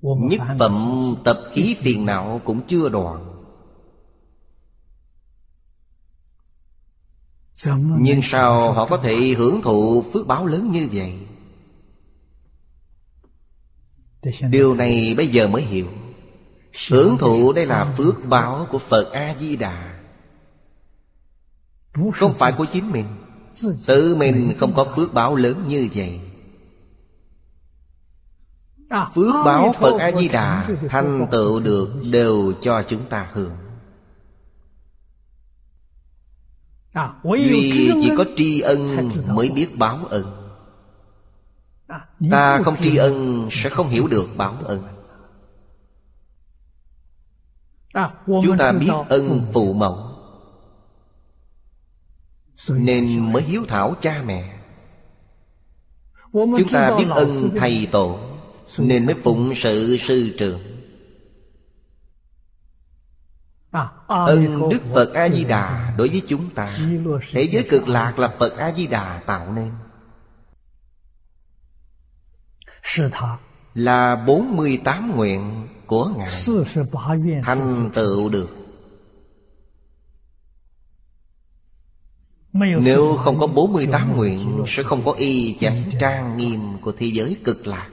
[0.03, 3.29] Nhất phẩm tập khí phiền não cũng chưa đoạn.
[7.99, 11.19] Nhưng sao họ có thể hưởng thụ phước báo lớn như vậy?
[14.51, 15.87] Điều này bây giờ mới hiểu.
[16.89, 19.99] Hưởng thụ đây là phước báo của Phật A-di-đà.
[22.15, 23.05] Không phải của chính mình.
[23.87, 26.19] Tự mình không có phước báo lớn như vậy
[29.15, 33.55] Phước báo Phật A-di-đà Thành tựu được đều cho chúng ta hưởng.
[37.23, 40.49] Duy chỉ có tri ân mới biết báo ân.
[42.31, 44.83] Ta không tri ân sẽ không hiểu được báo ân.
[48.25, 50.09] Chúng ta biết ân phụ mẫu
[52.69, 54.59] Nên mới hiếu thảo cha mẹ.
[56.33, 58.32] Chúng ta biết ân thầy tổ
[58.77, 60.73] Nên mới phụng sự sư trưởng
[64.07, 66.67] Ân Đức Phật A-di-đà đối với chúng ta
[67.31, 69.71] Thế giới cực lạc là Phật A-di-đà tạo nên.
[73.73, 76.27] Là 48 nguyện của Ngài.
[77.43, 78.49] Thành tựu được.
[82.53, 87.37] Nếu không có 48 nguyện Sẽ không có y chánh trang nghiêm của thế giới
[87.43, 87.89] cực lạc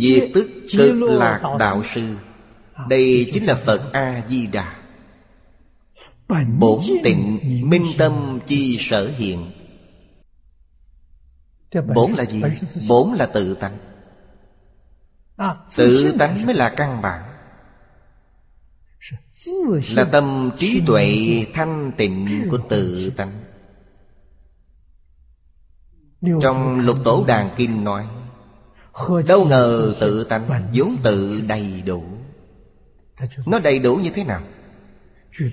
[0.00, 2.16] Diệt tức cực lạc đạo sư.
[2.88, 4.76] Đây chính là Phật A-di-đà.
[6.58, 7.38] Bổn tịnh
[7.70, 9.52] minh tâm chi sở hiện.
[11.94, 12.42] Bổn là gì?
[12.88, 13.78] Bổn là tự tánh.
[15.76, 17.22] Tự tánh mới là căn bản.
[19.90, 21.16] Là tâm trí tuệ
[21.54, 23.40] thanh tịnh của tự tánh.
[26.42, 28.06] Trong lục tổ đàn kinh nói
[29.28, 32.04] Đâu ngờ tự tánh vốn tự đầy đủ.
[33.46, 34.42] Nó đầy đủ như thế nào?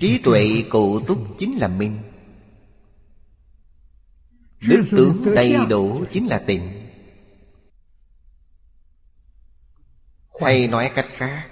[0.00, 1.98] Trí tuệ cụ túc chính là minh.
[4.68, 6.88] Đức tướng đầy đủ chính là tịnh
[10.40, 11.46] Hay nói cách khác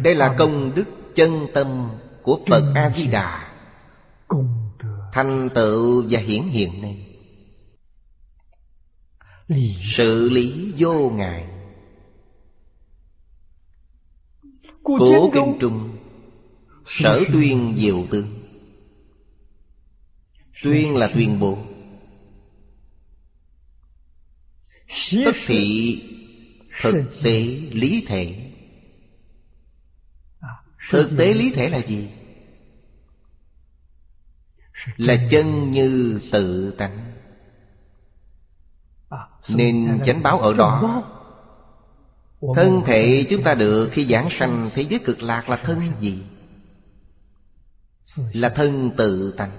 [0.00, 0.84] Đây là công đức
[1.14, 1.90] chân tâm
[2.22, 3.48] của Phật A-di-đà
[5.12, 7.07] Thành tựu và hiển hiện này
[9.82, 11.46] Sự lý vô ngại.
[14.82, 15.96] Cổ kinh trung
[16.86, 18.38] Sở tuyên diệu tương
[20.62, 21.58] Tuyên là tuyên bố.
[25.24, 26.02] Tất thị
[26.82, 27.40] thực tế
[27.72, 28.52] lý thể.
[30.90, 32.08] Thực tế lý thể là gì?
[34.96, 37.17] Là chân như tự tánh
[39.54, 41.02] nên chánh báo ở đó.
[42.54, 46.24] thân thể chúng ta được khi giảng sanh thế giới cực lạc là thân gì?
[48.32, 49.50] Là thân tự tánh.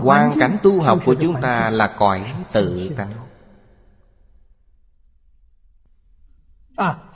[0.00, 3.14] Hoàn cảnh tu học của chúng ta là cõi tự tánh.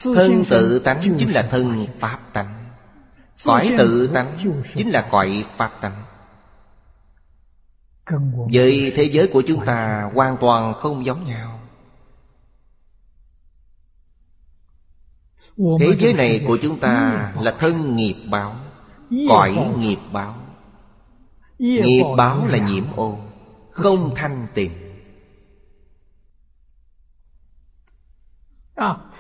[0.05, 2.65] Thân tự tánh chính là thân Pháp tánh.
[3.45, 4.39] Cõi tự tánh
[4.75, 6.08] chính là cõi Pháp tánh
[8.53, 11.61] Với thế giới của chúng ta hoàn toàn không giống nhau.
[15.81, 18.57] Thế giới này của chúng ta là thân nghiệp báo
[19.29, 20.35] Cõi nghiệp báo.
[21.59, 23.19] Nghiệp báo là nhiễm ô
[23.71, 24.73] Không thanh tịnh.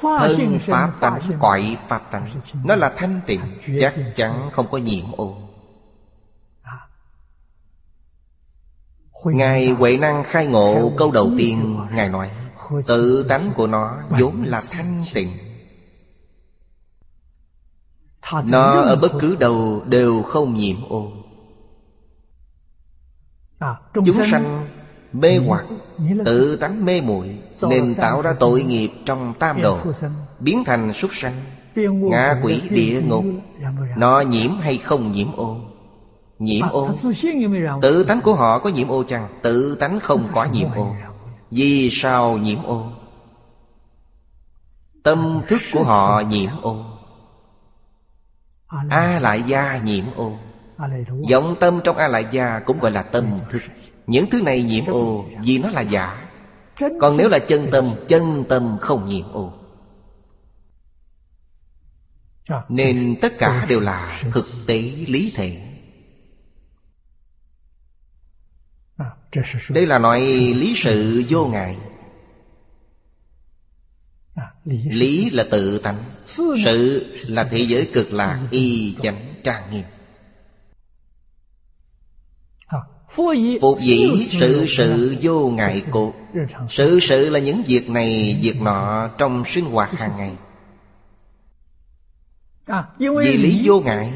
[0.00, 2.26] Thân Pháp tánh, cõi Pháp tánh
[2.64, 3.40] Nó là thanh tịnh
[3.80, 5.47] Chắc chắn không có nhiễm ô
[9.24, 12.30] Ngài Huệ Năng khai ngộ câu đầu tiên Ngài nói
[12.86, 15.30] Tự tánh của nó vốn là thanh tịnh.
[18.46, 21.12] Nó ở bất cứ đâu đều không nhiễm ô.
[23.94, 24.66] Chúng sanh
[25.12, 25.64] mê hoặc
[26.24, 29.78] tự tánh mê muội nên tạo ra tội nghiệp trong tam đồ
[30.38, 31.34] biến thành súc sanh.
[32.10, 33.24] Ngạ quỷ địa ngục
[33.96, 35.60] Nó nhiễm hay không nhiễm ô
[36.38, 36.90] Nhiễm ô.
[37.82, 39.28] Tự tánh của họ có nhiễm ô chăng?
[39.42, 40.94] Tự tánh không có nhiễm ô.
[41.50, 42.92] Vì sao nhiễm ô?
[45.02, 46.84] Tâm thức của họ nhiễm ô.
[48.90, 50.32] A lại gia nhiễm ô.
[51.30, 53.62] Vọng tâm trong A lại gia cũng gọi là tâm thức.
[54.06, 56.28] Những thứ này nhiễm ô Vì nó là giả.
[57.00, 59.52] Còn nếu là chân tâm Chân tâm không nhiễm ô.
[62.68, 65.67] Nên tất cả đều là thực tế lý thể
[69.70, 70.20] Đây là nói
[70.56, 71.76] lý sự vô ngại
[74.64, 76.04] Lý là tự tánh
[76.64, 79.84] Sự là thế giới cực lạc y chánh trang nghiêm
[83.60, 86.14] Phục dĩ sự sự vô ngại cột
[86.70, 90.32] Sự sự là những việc này Việc nọ trong sinh hoạt hàng ngày
[92.98, 94.12] Vì lý vô ngại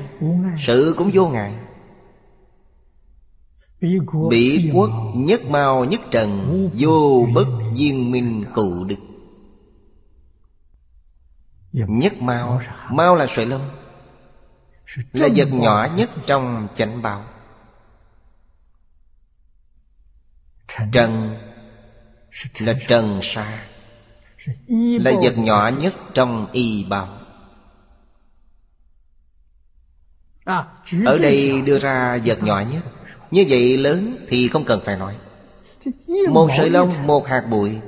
[0.66, 1.55] Sự cũng vô ngại
[4.30, 7.46] Bị quốc nhất mau nhất trần, Vô bất
[7.76, 8.96] viên minh cụ đức
[11.72, 13.70] Nhất mau Mau là sợi lông,
[15.12, 17.24] Là vật nhỏ nhất trong chánh bào.
[20.92, 21.36] Trần
[22.59, 23.66] Là trần sa,
[25.00, 27.22] Là vật nhỏ nhất trong y bào.
[31.05, 32.82] Ở đây đưa ra vật nhỏ nhất.
[33.31, 35.16] Như vậy lớn thì không cần phải nói.
[36.31, 37.78] Một sợi lông, một hạt bụi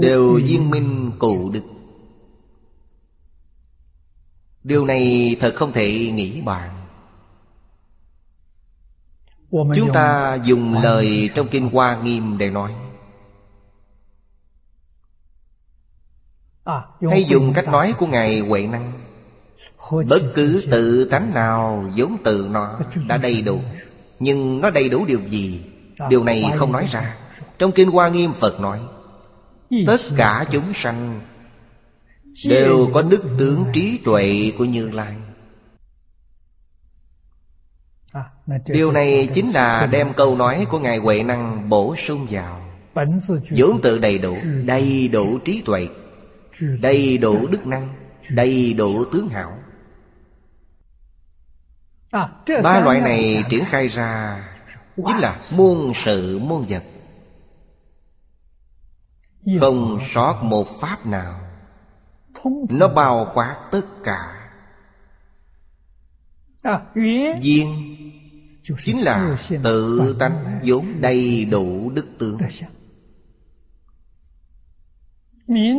[0.00, 1.62] Đều viên minh cụ đức
[4.64, 6.86] Điều này thật không thể nghĩ bàn.
[9.50, 12.74] Chúng ta dùng lời trong Kinh Hoa Nghiêm để nói.
[17.10, 19.09] Hay dùng cách nói của Ngài Huệ Năng
[19.90, 22.78] Bất cứ tự tánh nào giống từ nó
[23.08, 23.60] đã đầy đủ.
[24.18, 25.64] Nhưng nó đầy đủ điều gì?
[26.08, 27.16] Điều này không nói ra.
[27.58, 28.80] Trong Kinh Hoa Nghiêm Phật nói
[29.86, 31.20] Tất cả chúng sanh
[32.48, 35.16] Đều có đức tướng trí tuệ của Như Lai.
[38.66, 42.60] Điều này chính là đem câu nói của Ngài Huệ Năng bổ sung vào.
[43.50, 45.88] Vốn tự đầy đủ Đầy đủ trí tuệ
[46.80, 47.94] Đầy đủ đức năng
[48.30, 49.59] Đầy đủ tướng hảo
[52.62, 54.44] Ba loại này triển khai ra
[54.96, 56.82] Chính là muôn sự muôn vật.
[59.60, 61.40] Không sót một pháp nào.
[62.68, 64.36] Nó bao quát tất cả.
[67.40, 67.96] Duyên
[68.84, 72.38] Chính là tự tánh vốn đầy đủ đức tướng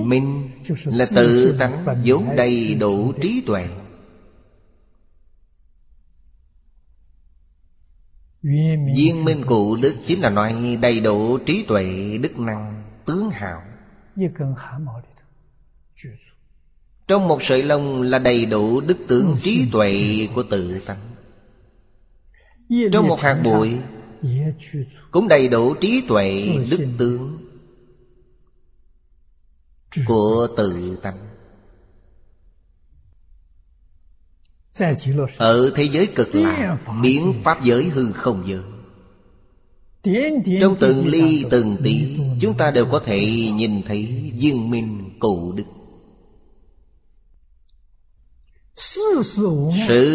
[0.04, 0.50] Minh
[0.86, 3.68] là tự tánh vốn đầy đủ trí tuệ
[8.44, 13.64] Viên minh cụ đức chính là nói đầy đủ trí tuệ đức năng tướng hảo
[17.08, 20.04] Trong một sợi lông là đầy đủ đức tướng trí tuệ
[20.36, 21.16] của tự tánh.
[22.94, 23.78] Trong một hạt bụi
[25.12, 27.38] Cũng đầy đủ trí tuệ đức tướng
[30.08, 31.31] Của tự tánh
[35.38, 38.62] Ở thế giới cực lạc Biến pháp giới hư không giới.
[40.62, 43.20] Trong từng ly từng tí Chúng ta đều có thể
[43.54, 45.64] nhìn thấy viên minh cụ đức.
[48.76, 49.22] Sự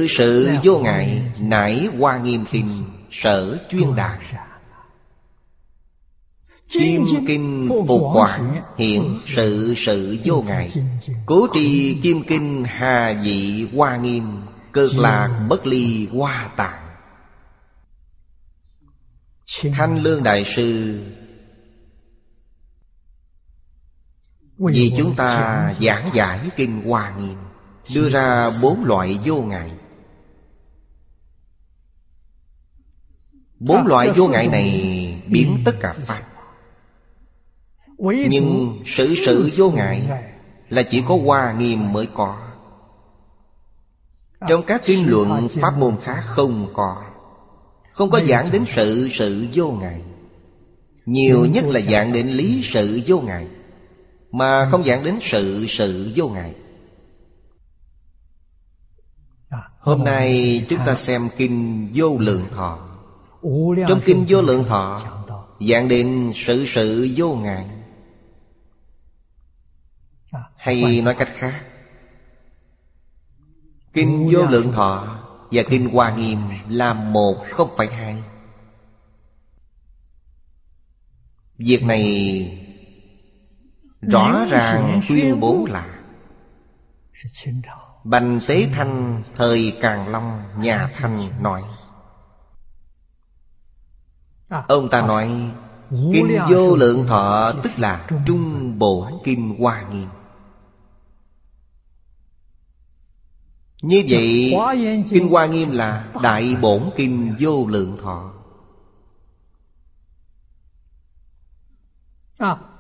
[0.09, 2.69] sự vô ngại Nải hoa nghiêm kinh
[3.11, 4.21] Sở chuyên đạt
[6.69, 10.73] Kim kinh phục quản Hiện sự sự vô ngại.
[11.27, 16.87] Cố trì kim kinh hà dị hoa nghiêm Cực lạc bất ly hoa tạng.
[19.73, 21.01] Thanh Lương Đại Sư
[24.59, 26.51] Vì chúng ta giảng giải.
[26.57, 27.37] Kinh Hoa Nghiêm
[27.95, 29.71] Đưa ra bốn loại vô ngại.
[33.61, 34.71] Bốn loại vô ngại này
[35.27, 36.36] biến tất cả Pháp
[37.99, 40.09] Nhưng sự sự vô ngại
[40.69, 42.37] Là chỉ có Hoa Nghiêm mới có.
[44.49, 47.03] Trong các kinh luận pháp môn khác không có
[47.93, 50.03] Không có giảng đến sự sự vô ngại.
[51.07, 53.49] Nhiều nhất là giảng đến lý sự vô ngại
[54.33, 56.55] Mà không giảng đến sự sự vô ngại.
[59.79, 62.79] Hôm nay chúng ta xem Kinh Vô Lượng Thọ.
[63.89, 65.01] Trong Kinh Vô Lượng Thọ
[65.61, 67.76] Giảng đến sự sự vô ngại
[70.67, 71.63] Hay nói cách khác?
[73.93, 75.19] Kinh vô lượng thọ
[75.51, 76.39] Và kinh hoa nghiêm
[76.69, 78.23] Là một không phải hai.
[81.59, 82.03] Việc này
[84.01, 86.03] Rõ ràng tuyên bố là
[88.05, 91.63] Bành Tế Thanh Thời Càng Long Nhà Thanh nói.
[94.49, 95.51] À, Ông ta nói
[95.91, 100.09] Kinh vô lượng thọ Tức là trung bộ kinh hoa nghiêm
[103.83, 104.55] Như vậy
[105.11, 108.33] Kinh Hoa Nghiêm là Đại Bổn Kinh Vô Lượng Thọ.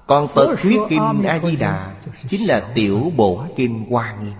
[0.06, 1.96] Còn Phật Thuyết Kinh A-di-đà
[2.28, 4.32] Chính là Tiểu Bổn Kinh Hoa Nghiêm.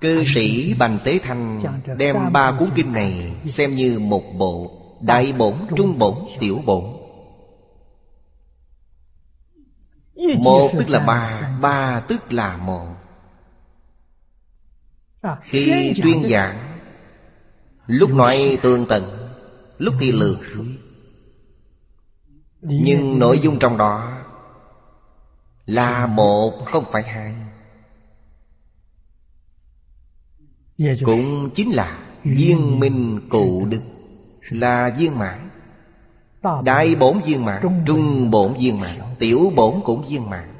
[0.00, 1.62] Cư sĩ Bành Tế Thanh
[1.98, 6.84] Đem ba cuốn kinh này Xem như một bộ Đại Bổn, Trung Bổn, Tiểu Bổn.
[10.38, 12.94] Một tức là ba Ba tức là một
[15.42, 16.78] Khi tuyên giảng
[17.86, 19.02] Lúc nói tường tận
[19.78, 20.38] Lúc thì lược
[22.60, 24.22] Nhưng nội dung trong đó
[25.66, 27.34] Là một không phải hai.
[31.04, 33.80] Cũng chính là Viên minh cụ đức
[34.48, 35.49] Là viên mãn
[36.62, 40.54] Đại bổn viên mãn Trung bổn viên mãn Tiểu bổn cũng viên mãn.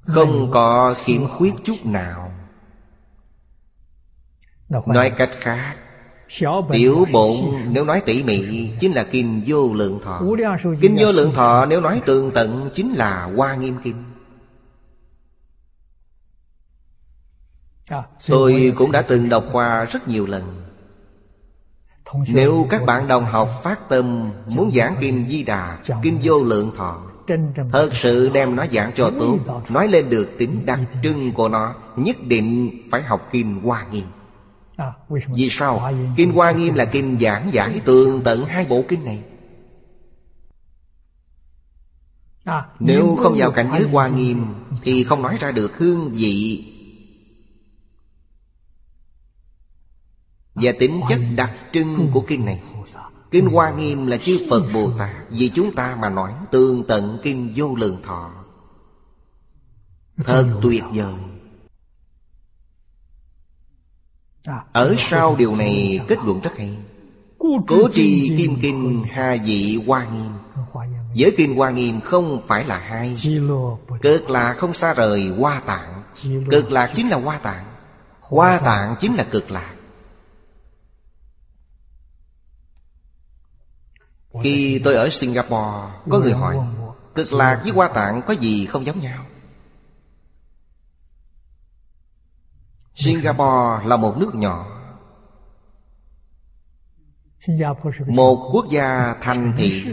[0.00, 2.32] Không có khiếm khuyết chút nào.
[4.68, 5.76] Nói cách khác
[6.72, 7.36] Tiểu bổn
[7.68, 10.22] nếu nói tỉ mỉ Chính là kinh vô lượng thọ.
[10.80, 14.04] Kinh vô lượng thọ nếu nói tường tận Chính là hoa nghiêm kinh.
[17.90, 20.67] À, Tôi cũng đã từng đọc qua rất nhiều lần
[22.28, 26.72] Nếu các bạn đồng học phát tâm Muốn giảng kinh Di Đà Kinh vô lượng
[26.76, 27.02] thọ
[27.72, 31.74] Thật sự đem nó giảng cho tốt Nói lên được tính đặc trưng của nó
[31.96, 34.06] Nhất định phải học kinh Hoa Nghiêm.
[34.76, 35.92] À, Vì sao?
[36.16, 39.22] Kinh Hoa Nghiêm là kinh giảng giải tường tận hai bộ kinh này.
[42.44, 44.46] À, Nếu không vào cảnh giới Hoa Nghiêm
[44.82, 46.64] Thì không nói ra được hương vị
[50.62, 52.62] Và tính chất đặc trưng của kinh này.
[53.30, 55.10] Kinh Hoa Nghiêm là chư Phật Bồ Tát.
[55.30, 58.30] Vì chúng ta mà nói Tương tận kinh vô lượng thọ.
[60.16, 61.14] Thật tuyệt vời.
[64.72, 66.76] Ở sau điều này, kết luận rất hay.
[67.66, 70.32] Cố trì kim kinh hà dị hoa nghiêm.
[71.18, 73.14] Với kinh hoa nghiêm không phải là hai.
[74.02, 76.02] Cực lạc không xa rời hoa tạng.
[76.50, 77.64] Cực lạc chính là hoa tạng.
[78.20, 79.74] Hoa tạng chính là cực lạc.
[84.42, 86.56] Khi tôi ở Singapore Có người hỏi
[87.14, 89.24] Cực lạc với hoa tạng có gì không giống nhau?
[92.94, 94.66] Singapore là một nước nhỏ.
[98.06, 99.84] Một quốc gia thành thị.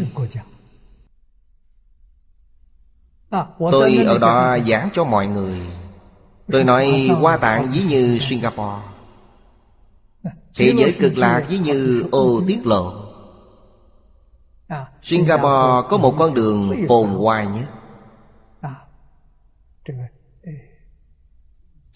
[3.72, 5.62] Tôi ở đó giảng cho mọi người.
[6.52, 8.82] Tôi nói hoa tạng ví như Singapore.
[10.56, 13.05] Thế giới cực lạc ví như ô tiết lộ
[15.02, 17.66] Singapore có một con đường phồn hoa nhất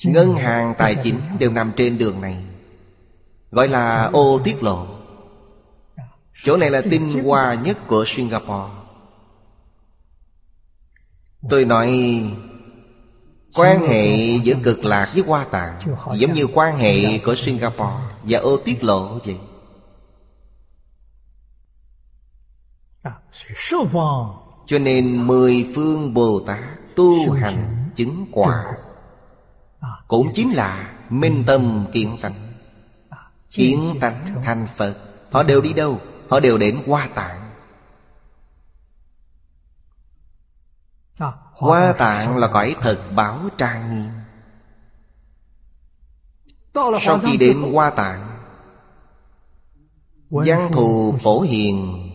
[0.03, 2.43] Ngân hàng tài chính đều nằm trên đường này
[3.51, 4.87] Gọi là ô tiết lộ.
[6.43, 8.73] Chỗ này là tinh hoa nhất của Singapore.
[11.49, 12.21] Tôi nói
[13.55, 15.79] Quan hệ giữa cực lạc với hoa tạng
[16.17, 17.93] Giống như quan hệ của Singapore
[18.23, 19.37] Và ô tiết lộ vậy
[24.65, 26.59] Cho nên mười phương Bồ Tát
[26.95, 28.65] tu hành chứng quả.
[30.07, 32.53] Cũng chính là minh tâm kiến tánh.
[33.51, 34.97] Kiến tánh thành Phật.
[35.31, 35.99] Họ đều đi đâu?
[36.29, 37.51] Họ đều đến Hoa Tạng.
[41.51, 44.09] Hoa Tạng là cõi thật báo trang nghiêm.
[47.01, 48.39] Sau khi đến Hoa Tạng
[50.29, 52.08] Văn thù phổ hiền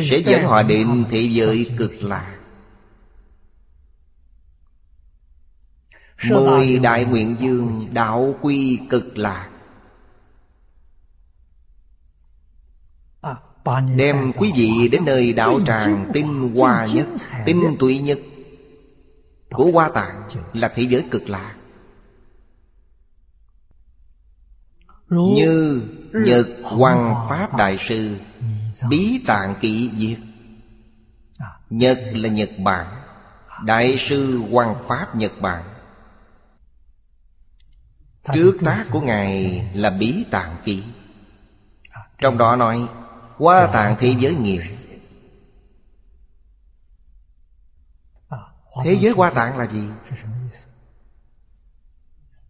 [0.00, 2.38] Sẽ dẫn họ đến thế giới cực lạc
[6.30, 9.48] Mười đại nguyện dương đạo quy cực lạc
[13.96, 17.06] Đem quý vị đến nơi đạo tràng tinh hoa nhất
[17.46, 18.18] Tinh tụy nhất
[19.50, 21.56] Của Hoa Tạng là thế giới cực lạc
[25.10, 25.82] Như
[26.12, 28.16] Nhật Hoàng Pháp Đại Sư
[28.88, 30.16] Bí Tạng Kỵ Việt
[31.70, 33.02] Nhật là Nhật Bản.
[33.64, 35.64] Đại sư Hoàng Pháp Nhật Bản.
[38.34, 40.82] Trước tác của Ngài là Bí Tạng Ký
[42.18, 42.88] Trong đó nói
[43.36, 44.66] Hoa tạng thế giới nghĩa
[48.84, 49.88] Thế giới hoa tạng là gì?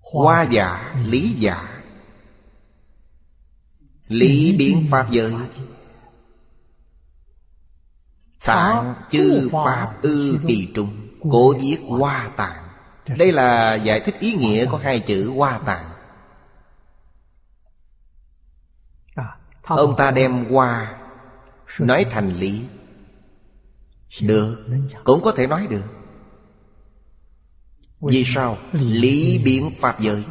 [0.01, 1.83] Hoa giả, lý giả.
[4.09, 5.35] Lý biến Pháp giới
[8.47, 12.69] Tạng chư Pháp ư kỳ trung Cố viết hoa tạng.
[13.19, 15.85] Đây là giải thích ý nghĩa của hai chữ hoa tạng.
[19.63, 20.99] Ông ta đem hoa
[21.79, 22.63] Nói thành lý.
[24.21, 24.67] Được
[25.05, 25.85] Cũng có thể nói được.
[28.01, 28.59] Vì sao?
[28.73, 30.25] Lý biến Pháp giới.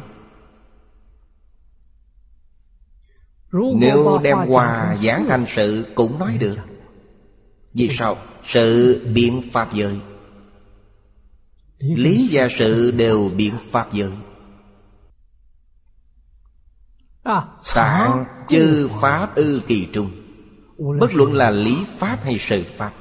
[3.52, 6.58] Nếu đem hoa giảng thành sự cũng nói được
[7.74, 8.16] Vì sao?
[8.44, 10.00] Sự biến Pháp giới.
[11.78, 14.12] Lý và sự đều biến Pháp giới.
[17.74, 20.10] Tạng chư Pháp ư kỳ trung.
[21.00, 22.92] Bất luận là lý Pháp hay sự Pháp.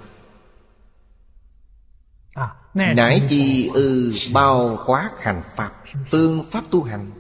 [2.74, 5.72] Nãi chi ư bao quát hành Pháp
[6.12, 7.12] Phương Pháp tu hành.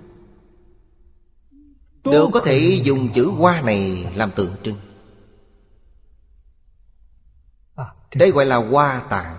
[2.04, 4.78] Đều có thể dùng chữ hoa này làm tượng trưng
[8.16, 9.38] Đây gọi là hoa tạng.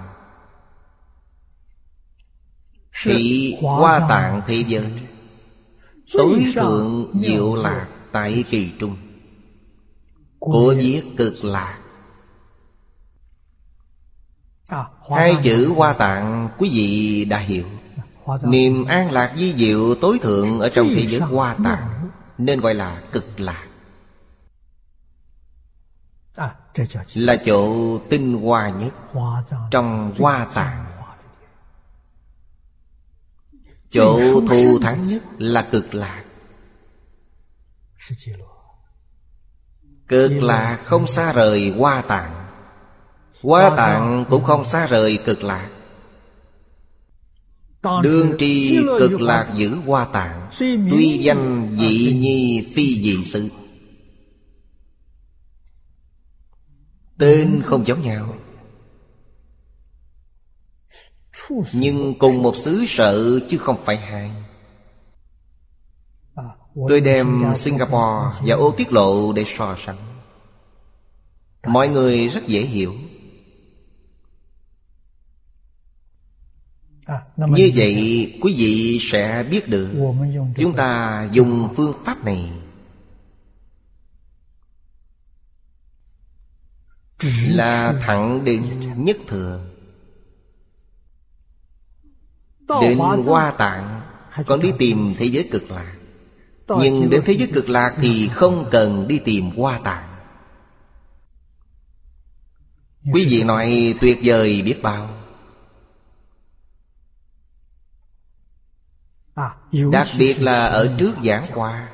[3.04, 4.92] Thị hoa tạng thế giới
[6.12, 8.96] Tối thượng diệu lạc tại kỳ trung.
[10.38, 11.78] Của viết cực lạc.
[15.10, 17.64] Hai chữ hoa tạng quý vị đã hiểu.
[18.42, 22.74] Niềm an lạc di diệu tối thượng ở trong thế giới hoa tạng Nên gọi
[22.74, 23.66] là cực lạc
[27.14, 28.92] Là chỗ tinh hoa nhất.
[29.70, 30.84] Trong hoa tạng
[33.90, 36.24] Chỗ thù thắng nhất là cực lạc.
[40.08, 42.48] Cực lạc không xa rời hoa tạng
[43.42, 45.68] Hoa tạng cũng không xa rời cực lạc.
[48.02, 50.50] Đương tri cực lạc giữ hoa tạng
[50.90, 53.48] Tuy danh dị nhi phi dị sự
[57.22, 58.34] Tên không giống nhau.
[61.72, 64.30] Nhưng cùng một xứ sở chứ không phải hai.
[66.88, 69.98] Tôi đem Singapore và ô tiết lộ để so sánh.
[71.66, 72.94] Mọi người rất dễ hiểu.
[77.36, 77.94] Như vậy,
[78.42, 79.90] quý vị sẽ biết được,
[80.56, 82.50] Chúng ta dùng phương pháp này
[87.48, 89.60] Là thẳng đến nhất thừa.
[92.80, 94.00] Đến hoa tạng
[94.46, 95.94] Còn đi tìm thế giới cực lạc.
[96.68, 100.08] Nhưng đến thế giới cực lạc Thì không cần đi tìm hoa tạng.
[103.12, 105.22] Quý vị nói tuyệt vời biết bao.
[109.92, 111.91] Đặc biệt là ở trước giảng qua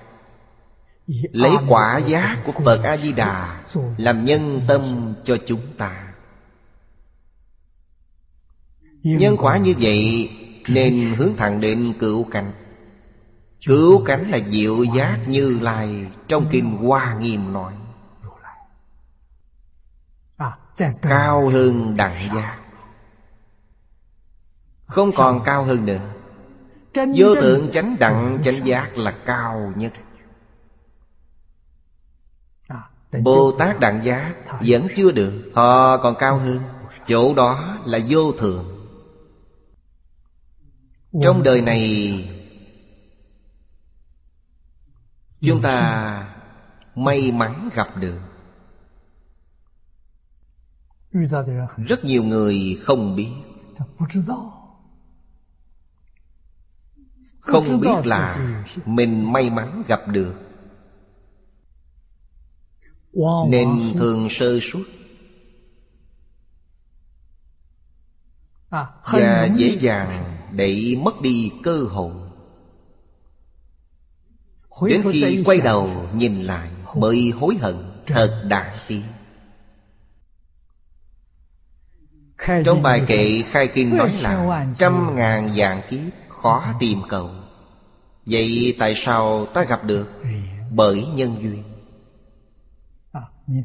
[1.09, 3.65] Lấy quả giá của Phật A-di-đà
[3.97, 6.15] Làm nhân tâm cho chúng ta.
[9.03, 10.31] Nhân quả như vậy
[10.69, 12.53] Nên hướng thẳng đến cửu cảnh
[13.67, 17.75] Cửu cảnh là diệu giác như lai Trong kinh Hoa Nghiêm nói.
[21.03, 22.59] Cao hơn đẳng giác.
[24.87, 26.01] Không còn cao hơn nữa.
[27.17, 29.93] Vô thượng chánh đẳng chánh giác là cao nhất
[33.13, 35.51] Bồ Tát đẳng giác vẫn chưa được.
[35.55, 36.61] Họ còn cao hơn.
[37.07, 38.65] Chỗ đó là vô thượng
[41.23, 42.35] Trong đời này
[45.41, 46.35] Chúng ta
[46.95, 48.19] may mắn gặp được.
[51.77, 53.31] Rất nhiều người không biết.
[57.41, 58.39] Không biết là
[58.85, 60.48] mình may mắn gặp được
[63.49, 64.83] Nên thường sơ suất.
[68.71, 72.13] Và dễ dàng để mất đi cơ hội.
[74.89, 77.77] Đến khi quay đầu nhìn lại Mới hối hận
[78.07, 79.03] Thật đại tiếng
[82.65, 87.31] Trong bài kệ khai kinh nói là Trăm ngàn dạng kiếp khó tìm cầu.
[88.27, 90.09] Vậy tại sao ta gặp được?
[90.71, 91.68] Bởi nhân duyên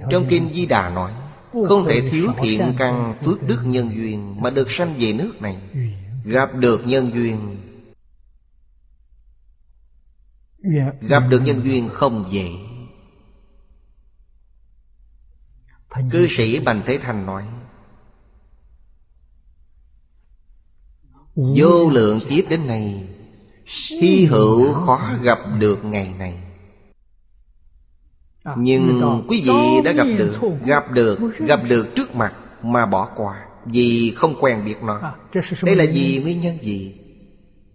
[0.10, 1.12] Trong Kinh Di Đà nói
[1.68, 5.58] Không thể thiếu thiện căn phước đức nhân duyên Mà được sanh về nước này.
[6.26, 7.58] Gặp được nhân duyên.
[11.02, 12.50] Gặp được nhân duyên không dễ.
[16.12, 17.46] Cư sĩ Bành Thế Thành nói
[21.36, 23.08] Vô lượng kiếp đến nay
[24.02, 26.43] Hy hữu khó gặp được ngày này
[28.58, 30.32] Nhưng quý vị đã gặp được
[30.66, 35.00] Gặp được Gặp được trước mặt Mà bỏ qua Vì không quen biết nó.
[35.00, 35.16] À,
[35.64, 36.96] Đây là vì nguyên nhân gì?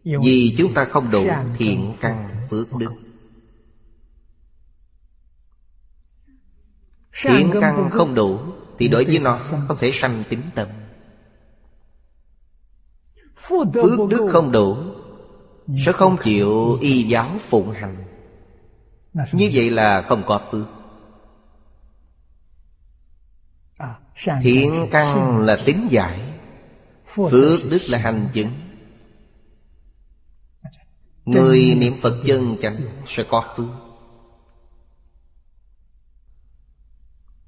[0.04, 1.24] Vì chúng ta không đủ
[1.56, 2.92] thiện căn phước đức.
[7.22, 8.38] Thiện căn không đủ
[8.78, 9.38] Thì đối với nó
[9.68, 10.68] không thể sanh tính tâm.
[13.36, 13.66] Phước
[14.10, 14.76] đức không đủ.
[15.86, 18.04] Sẽ không chịu y giáo phụng hành
[19.14, 20.66] Như vậy là không có phước.
[23.76, 23.94] À,
[24.42, 26.32] Thiện căn là tính giải.
[27.06, 28.50] Phước đức là hành chứng.
[31.24, 33.68] Người niệm Phật chân chánh sẽ có phước.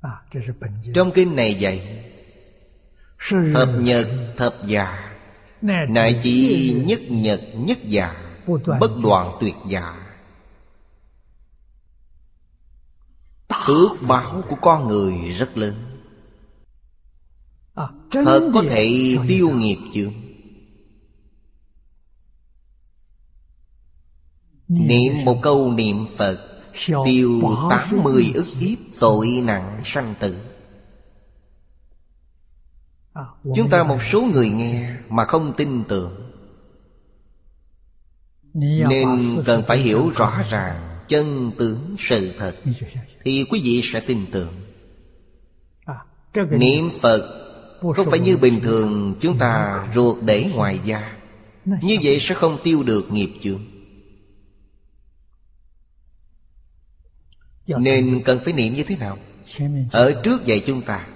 [0.01, 0.23] À,
[0.95, 2.05] Trong kinh này dạy
[3.55, 5.17] Thập nhật thập giả
[5.63, 8.37] 乃 chỉ nhất nhật nhất giả
[8.81, 10.10] Bất đoạn tuyệt giả
[13.67, 15.75] Phước báo của con người rất lớn.
[17.75, 20.13] À, Thật có thể tiêu nghiệp chướng
[24.69, 26.47] Niệm một câu niệm Phật
[27.05, 30.37] Tiêu tám mươi ức kiếp tội nặng sanh tử.
[33.13, 33.23] À,
[33.57, 36.31] Chúng ta một số người nghe mà không tin tưởng.
[38.55, 42.57] Nên cần phải hiểu rõ ràng chân tướng sự thật
[43.25, 44.55] Thì quý vị sẽ tin tưởng.
[45.85, 45.95] À,
[46.51, 47.47] Niệm Phật
[47.97, 51.17] không phải như bình thường chúng ta ruột để ngoài da.
[51.65, 53.61] Như vậy sẽ không tiêu được nghiệp chướng.
[57.67, 59.19] Nên cần phải niệm như thế nào?
[59.93, 61.07] Ở trước dạy chúng ta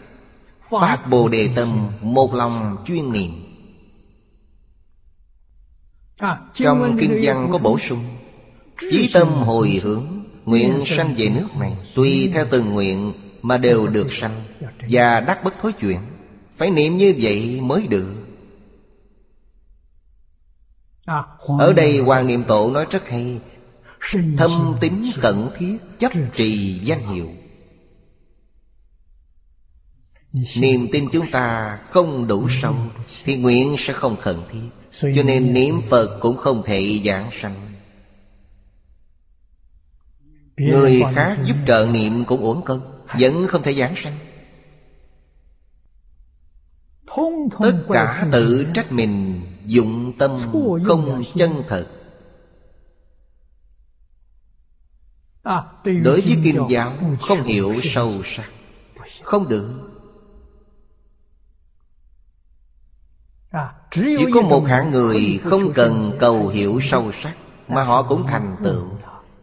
[0.71, 3.31] Phát Bồ Đề Tâm Một lòng chuyên niệm.
[6.19, 8.05] À, Trong kinh văn có bổ sung
[8.79, 13.87] Chí tâm hồi hướng, Nguyện sanh về nước này, Tùy theo từng nguyện Mà đều
[13.87, 14.45] được sanh
[14.91, 16.01] Và đắc bất thối chuyển.
[16.57, 18.15] Phải niệm như vậy mới được.
[21.59, 23.41] Ở đây Hoàng Niệm Tổ nói rất hay.
[24.39, 27.29] Thâm tín cẩn thiết Chấp trì danh hiệu.
[30.57, 32.75] Niềm tin chúng ta không đủ sâu
[33.25, 34.69] Thì nguyện sẽ không khẩn thiết,
[35.15, 37.74] Cho nên niệm Phật cũng không thể giảng sanh.
[40.57, 44.19] Người khác giúp trợ niệm cũng uổng công Vẫn không thể giảng sanh.
[47.61, 50.39] Tất cả tự trách mình Dụng tâm
[50.85, 51.87] không chân thật.
[55.43, 58.51] À, Đối với kinh giáo không hiểu sâu sắc.
[59.23, 59.91] Không được.
[63.51, 67.37] À, Chỉ có một hạng người không cần cầu hiểu sâu sắc
[67.69, 68.85] Mà họ cũng thành tựu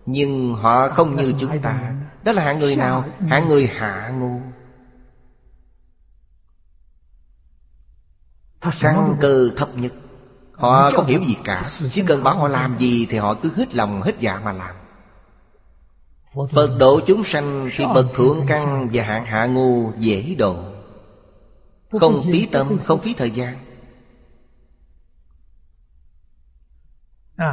[0.05, 1.95] nhưng họ không như chúng ta.
[2.23, 3.05] Đó là hạng người nào?
[3.29, 4.41] Hạng người hạ ngu.
[8.79, 9.93] Căn cơ thấp nhất
[10.53, 11.63] Họ không hiểu gì cả.
[11.91, 14.75] Chỉ cần bảo họ làm gì Thì họ cứ hết lòng hết dạ mà làm.
[16.51, 20.55] Phật độ chúng sanh Thì bậc thượng căn và hạng hạ ngu dễ độ.
[21.99, 23.57] Không phí tâm, không phí thời gian.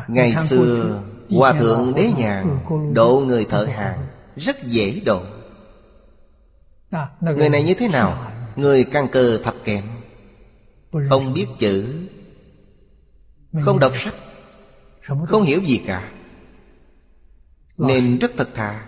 [0.08, 2.58] Ngày xưa Hòa thượng đế nhàn
[2.94, 4.06] Độ người thợ hàng,
[4.36, 5.20] Rất dễ độ.
[7.20, 8.32] Người này như thế nào?
[8.56, 9.84] Người căn cơ thập kém
[11.08, 12.06] Không biết chữ,
[13.64, 14.14] Không đọc sách,
[15.26, 16.10] Không hiểu gì cả.
[17.78, 18.84] Nên rất thật thà.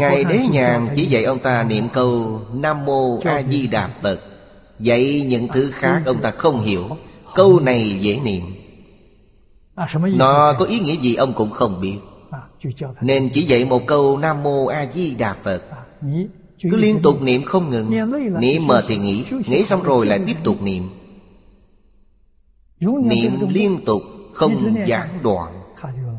[0.00, 4.20] Ngài Đế Nhàn chỉ dạy ông ta niệm câu Nam Mô A Di Đà Phật.
[4.78, 6.88] Dạy những thứ khác ông ta không hiểu.
[7.34, 8.61] Câu này dễ niệm.
[10.16, 11.98] Nó có ý nghĩa gì ông cũng không biết.
[13.00, 15.62] Nên chỉ dạy một câu Nam Mô A Di Đà Phật.
[16.62, 17.90] Cứ liên tục niệm không ngừng.
[18.40, 20.90] Niệm mệt thì nghỉ Nghỉ xong rồi lại tiếp tục niệm.
[22.80, 24.02] Niệm liên tục
[24.34, 25.62] không gián đoạn.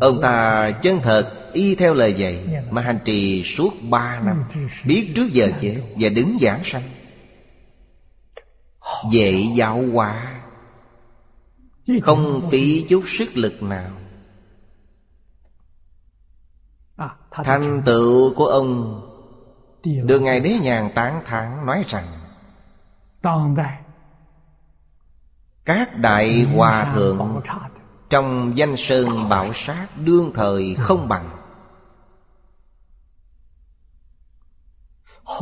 [0.02, 4.44] Ông ta chân thật y theo lời dạy Mà hành trì suốt ba năm.
[4.86, 6.84] Biết trước giờ chết Và đứng giảng sanh.
[9.12, 10.43] Dễ giáo hóa
[12.02, 13.92] Không phí chút sức lực nào.
[16.96, 19.02] À, Thành tựu của ông
[19.84, 22.20] được ngài đế nhàn tán thán nói rằng
[25.66, 27.42] các đại hòa thượng
[28.10, 31.30] trong danh sơn bảo sát đương thời không bằng.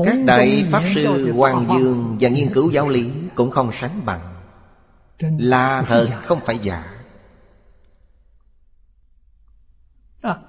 [0.06, 4.31] Các đại pháp sư hoàng dương và nghiên cứu giáo lý cũng không sánh bằng
[5.22, 7.02] là thật không phải giả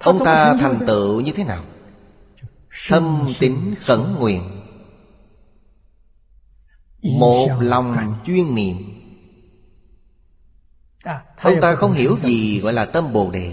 [0.00, 1.64] ông ta thành tựu như thế nào?
[2.88, 4.42] Thâm tín khẩn nguyện.
[7.02, 8.76] Một lòng chuyên niệm.
[11.40, 13.52] Ông ta không hiểu gì gọi là tâm Bồ Đề.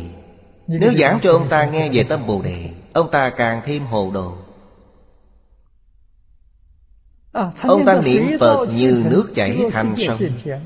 [0.67, 4.11] Nếu giảng cho ông ta nghe về tâm Bồ Đề Ông ta càng thêm hồ
[4.13, 4.37] đồ
[7.31, 10.19] Ông ta niệm Phật như nước chảy thành sông.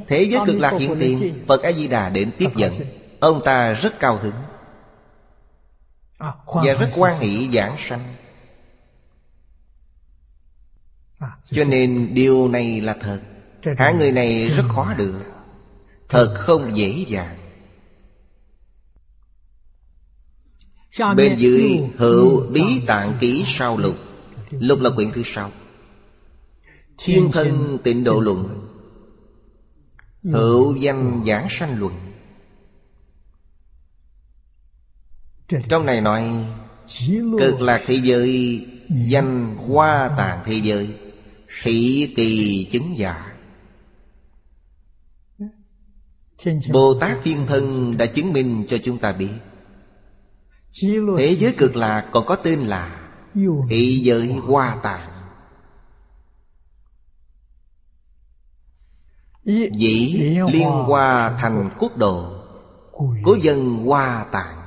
[0.08, 2.80] Thế giới cực lạc hiện tiền Phật A-di-đà đến tiếp dẫn.
[3.20, 4.34] Ông ta rất cao hứng.
[6.46, 8.16] Và rất quan hỷ giảng sanh.
[11.52, 13.20] Cho nên điều này là thật.
[13.78, 15.20] Hai người này rất khó được.
[16.10, 17.38] Thật không dễ dàng.
[21.16, 23.96] Bên dưới hữu bí tạng ký sao lục.
[24.50, 25.52] Lục là quyển thứ sáu
[27.04, 28.70] Thiên thân tịnh độ luận.
[30.24, 31.94] Hữu danh giảng sanh luận.
[35.70, 36.46] Trong này nói
[37.40, 38.66] Cực lạc thế giới
[39.10, 40.96] Danh hoa tạng thế giới
[41.64, 43.34] Thị kỳ chứng giả
[46.74, 49.34] Bồ Tát Thiên Thân đã chứng minh cho chúng ta biết.
[51.18, 53.10] Thế giới cực lạc còn có tên là
[53.70, 55.13] Thị giới Hoa Tạng
[59.46, 60.14] Dĩ
[60.52, 62.40] liên hoa thành quốc độ
[63.24, 64.64] Cố dân Hoa Tạng.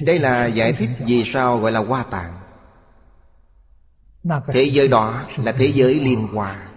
[0.00, 2.40] Đây là giải thích vì sao gọi là Hoa Tạng.
[4.52, 6.70] Thế giới đó là thế giới liên hoa.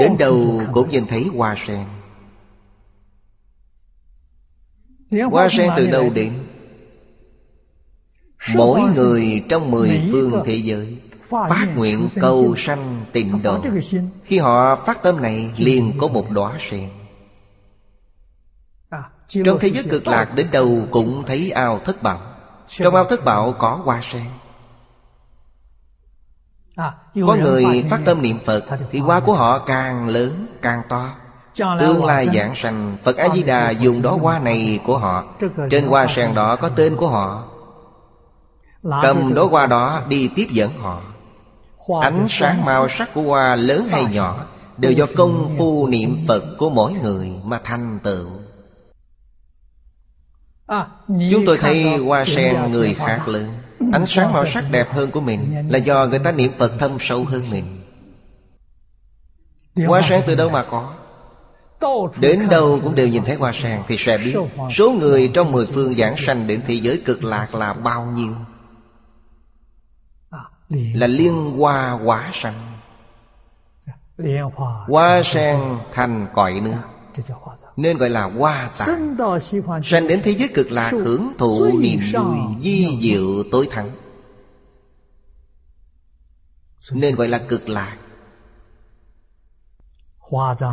[0.00, 1.86] Đến đâu cũng nhìn thấy hoa sen.
[5.30, 6.51] Hoa sen từ đâu đến
[8.56, 10.98] Mỗi người trong mười phương thế giới
[11.30, 13.60] Phát nguyện cầu sanh tịnh độ.
[14.24, 16.88] Khi họ phát tâm này liền có một đóa sen.
[19.28, 22.20] Trong thế giới cực lạc đến đâu cũng thấy ao thất bảo
[22.68, 24.24] Trong ao thất bảo có hoa sen.
[26.76, 26.94] À,
[27.26, 31.14] có người phát tâm niệm Phật Thì hoa của họ càng lớn càng to.
[31.80, 35.24] Tương lai giảng sanh Phật A-di-đà dùng đó hoa này của họ.
[35.70, 37.51] Trên hoa sen đó có tên của họ
[38.82, 41.02] Cầm đó hoa đó đi tiếp dẫn họ.
[42.00, 44.46] Ánh sáng màu sắc của hoa lớn hay nhỏ
[44.76, 48.26] Đều do công phu niệm Phật của mỗi người mà thành tựu.
[50.66, 50.86] À,
[51.30, 53.48] Chúng tôi thấy hoa sen người khác lớn.
[53.92, 56.90] Ánh sáng màu sắc đẹp hơn của mình Là do người ta niệm Phật thâm
[57.00, 57.80] sâu hơn mình.
[59.86, 60.94] Hoa sen từ đâu mà có?
[62.20, 64.36] Đến đâu cũng đều nhìn thấy hoa sen Thì sẽ biết
[64.74, 68.32] Số người trong mười phương giảng sanh đến thế giới cực lạc là bao nhiêu
[70.72, 72.78] Là liên hoa quả sanh
[74.88, 75.60] Hoa sen
[75.92, 76.76] thành cõi nước.
[77.76, 79.16] Nên gọi là hoa tạng.
[79.84, 83.90] Sanh đến thế giới cực lạc hưởng thụ niềm vui Di diệu tối thắng.
[86.92, 87.96] Nên gọi là cực lạc.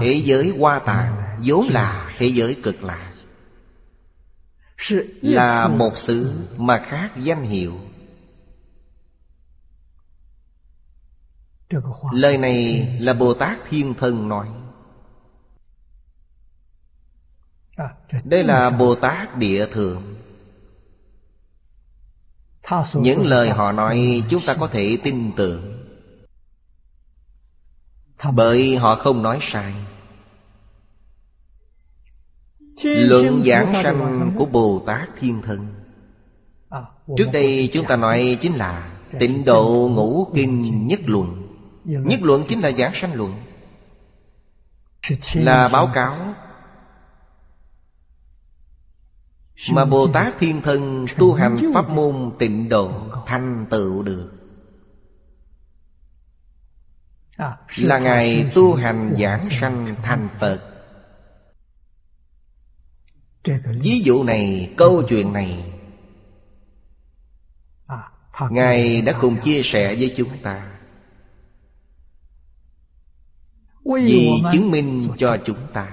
[0.02, 1.16] Thế giới hoa tạng
[1.46, 3.12] vốn là thế giới cực lạc.
[5.22, 7.74] Là một xứ mà khác danh hiệu
[12.12, 14.48] Lời này là Bồ Tát Thiên Thân nói.
[18.24, 20.16] Đây là bồ tát địa thượng.
[22.94, 25.86] Những lời họ nói chúng ta có thể tin tưởng.
[28.34, 29.74] Bởi họ không nói sai.
[32.84, 35.74] Luận giảng sanh của bồ tát thiên thân
[37.18, 41.49] trước đây chúng ta nói chính là tịnh độ ngũ kinh nhất luận
[41.90, 43.44] nhất luận chính là giảng sanh luận.
[45.34, 46.36] Là báo cáo.
[49.72, 52.91] Mà Bồ Tát Thiên Thân tu hành pháp môn tịnh độ
[53.26, 54.32] thành tựu được.
[57.78, 60.61] Là Ngài tu hành giảng sanh thành Phật.
[63.82, 65.74] Ví dụ này, câu chuyện này
[68.49, 70.79] Ngài đã cùng chia sẻ với chúng ta.
[73.95, 75.88] Vì chứng minh cho chúng ta.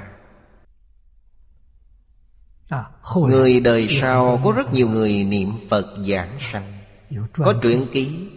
[2.68, 2.84] À,
[3.16, 6.78] Người đời sau có rất nhiều người niệm Phật giảng sanh.
[7.32, 8.28] Có truyện ký.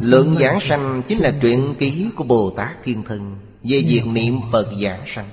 [0.00, 4.40] Lượng giảng sanh chính là truyện ký của Bồ Tát Thiên Thân Về việc niệm
[4.52, 5.28] Phật giảng sanh.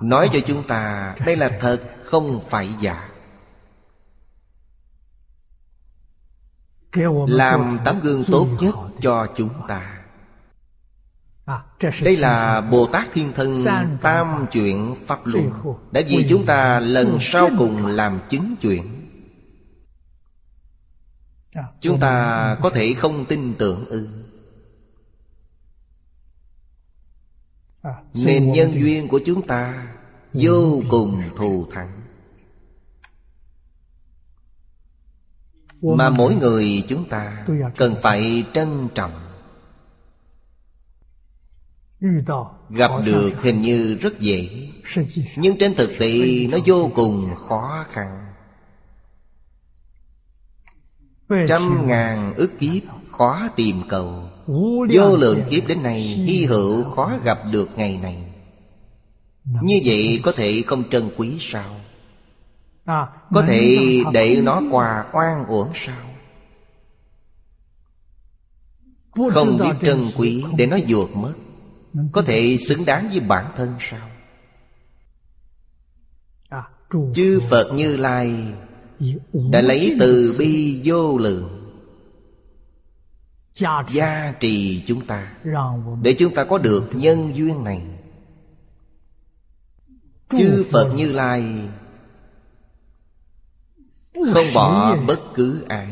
[0.00, 3.08] Nói cho chúng ta đây là thật không phải giả
[7.28, 9.94] Làm tấm gương tốt nhất cho chúng ta.
[12.02, 13.64] Đây là Bồ Tát Thiên Thân
[14.02, 15.50] Tam chuyện Pháp Luân
[15.90, 18.84] Đã vì chúng ta lần sau cùng làm chứng chuyện.
[21.80, 24.08] Chúng ta có thể không tin tưởng ư.
[28.14, 29.88] Nên nhân duyên của chúng ta
[30.32, 32.07] Vô cùng thù thắng
[35.82, 37.44] Mà mỗi người chúng ta
[37.76, 39.12] Cần phải trân trọng.
[42.70, 44.68] Gặp được hình như rất dễ
[45.36, 48.24] Nhưng trên thực tế nó vô cùng khó khăn.
[51.48, 54.28] Trăm ngàn ức kiếp khó tìm cầu.
[54.94, 55.66] Vô lượng kiếp.
[55.66, 58.32] đến nay Hy hữu khó gặp được ngày này.
[59.62, 61.77] Như vậy có thể không trân quý sao
[63.34, 63.78] Có thể
[64.12, 66.04] để nó qua oan uổng sao?
[69.30, 71.34] Không biết trân quý để nó vụt mất.
[72.12, 74.08] Có thể xứng đáng với bản thân sao?
[76.48, 76.62] À,
[77.14, 78.54] chư phật như lai
[79.50, 81.54] đã lấy từ bi vô lượng
[83.88, 84.84] gia trì.
[84.86, 85.34] chúng ta
[86.02, 87.82] để chúng ta có được nhân duyên này.
[90.28, 91.44] Chư phật như lai
[94.34, 95.88] không bỏ bất cứ ai.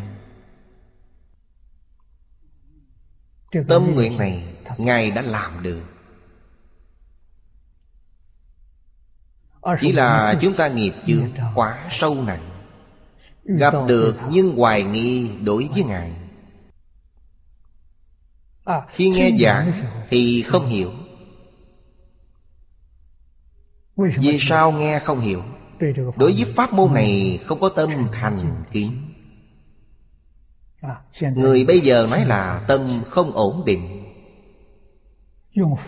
[3.69, 4.45] Tâm nguyện này
[4.79, 5.83] ngài đã làm được.
[9.81, 12.51] Chỉ là chúng ta nghiệp chướng quá sâu nặng.
[13.45, 16.13] Gặp được nhưng hoài nghi đối với Ngài.
[18.65, 19.73] À, Khi nghe giảng
[20.11, 20.93] thì không hiểu.
[23.97, 25.43] Vì sao nghe không hiểu
[26.17, 28.93] Đối với pháp môn này không có tâm thành kiến
[30.81, 30.97] à,
[31.35, 34.03] Người bây giờ nói là tâm không ổn định.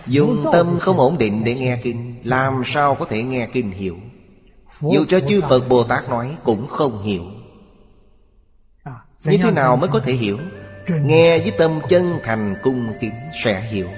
[0.06, 3.96] Dùng tâm không ổn định để nghe kinh Làm sao có thể nghe kinh hiểu?
[4.80, 7.24] Dù cho chư Phật Bồ Tát nói cũng không hiểu.
[8.82, 8.92] À,
[9.24, 10.38] Như thế nào mới có thể hiểu?
[10.88, 13.12] Nghe với tâm chân thành cung kính
[13.44, 13.88] sẽ hiểu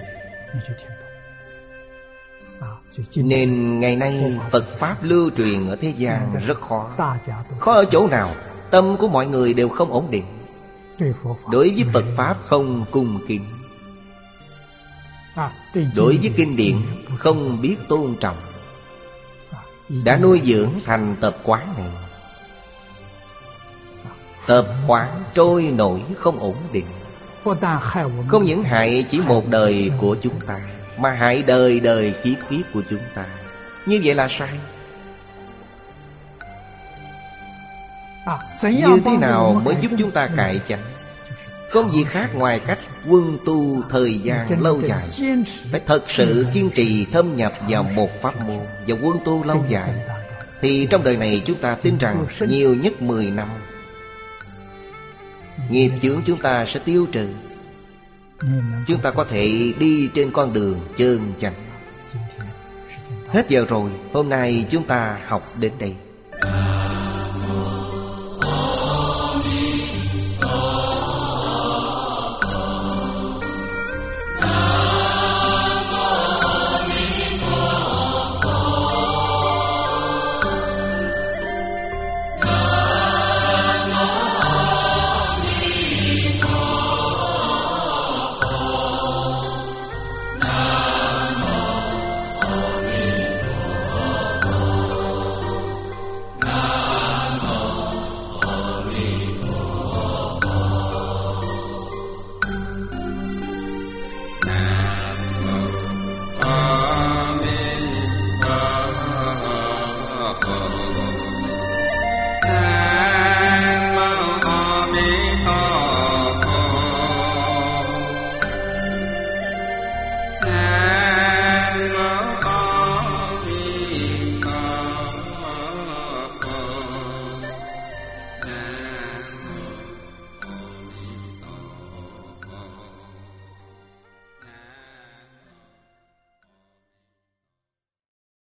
[3.17, 6.91] nên ngày nay Phật Pháp lưu truyền ở thế gian rất khó.
[7.59, 8.31] Khó ở chỗ nào?
[8.71, 10.25] Tâm của mọi người đều không ổn định.
[11.51, 13.45] Đối với Phật Pháp không cung kính.
[15.97, 16.77] Đối với kinh điển
[17.19, 18.37] không biết tôn trọng.
[20.05, 21.89] Đã nuôi dưỡng thành tập quán này.
[24.47, 26.87] Tập quán trôi nổi không ổn định.
[28.29, 30.61] Không những hại chỉ một đời của chúng ta.
[31.01, 33.27] Mà hại đời đời kiếp kiếp của chúng ta
[33.87, 34.51] Như vậy là sai
[38.63, 40.83] Như thế nào mới giúp chúng ta cải chánh
[41.71, 42.79] không gì khác ngoài cách
[43.09, 45.09] quân tu thời gian lâu dài
[45.71, 49.65] Phải thật sự kiên trì thâm nhập vào một pháp môn Và quân tu lâu
[49.69, 49.91] dài
[50.61, 53.49] Thì trong đời này chúng ta tin rằng nhiều nhất 10 năm
[55.71, 57.29] Nghiệp chướng chúng ta sẽ tiêu trừ
[58.87, 61.55] Chúng ta có thể đi trên con đường trơn chành
[63.29, 65.95] Hết giờ rồi Hôm nay chúng ta học đến đây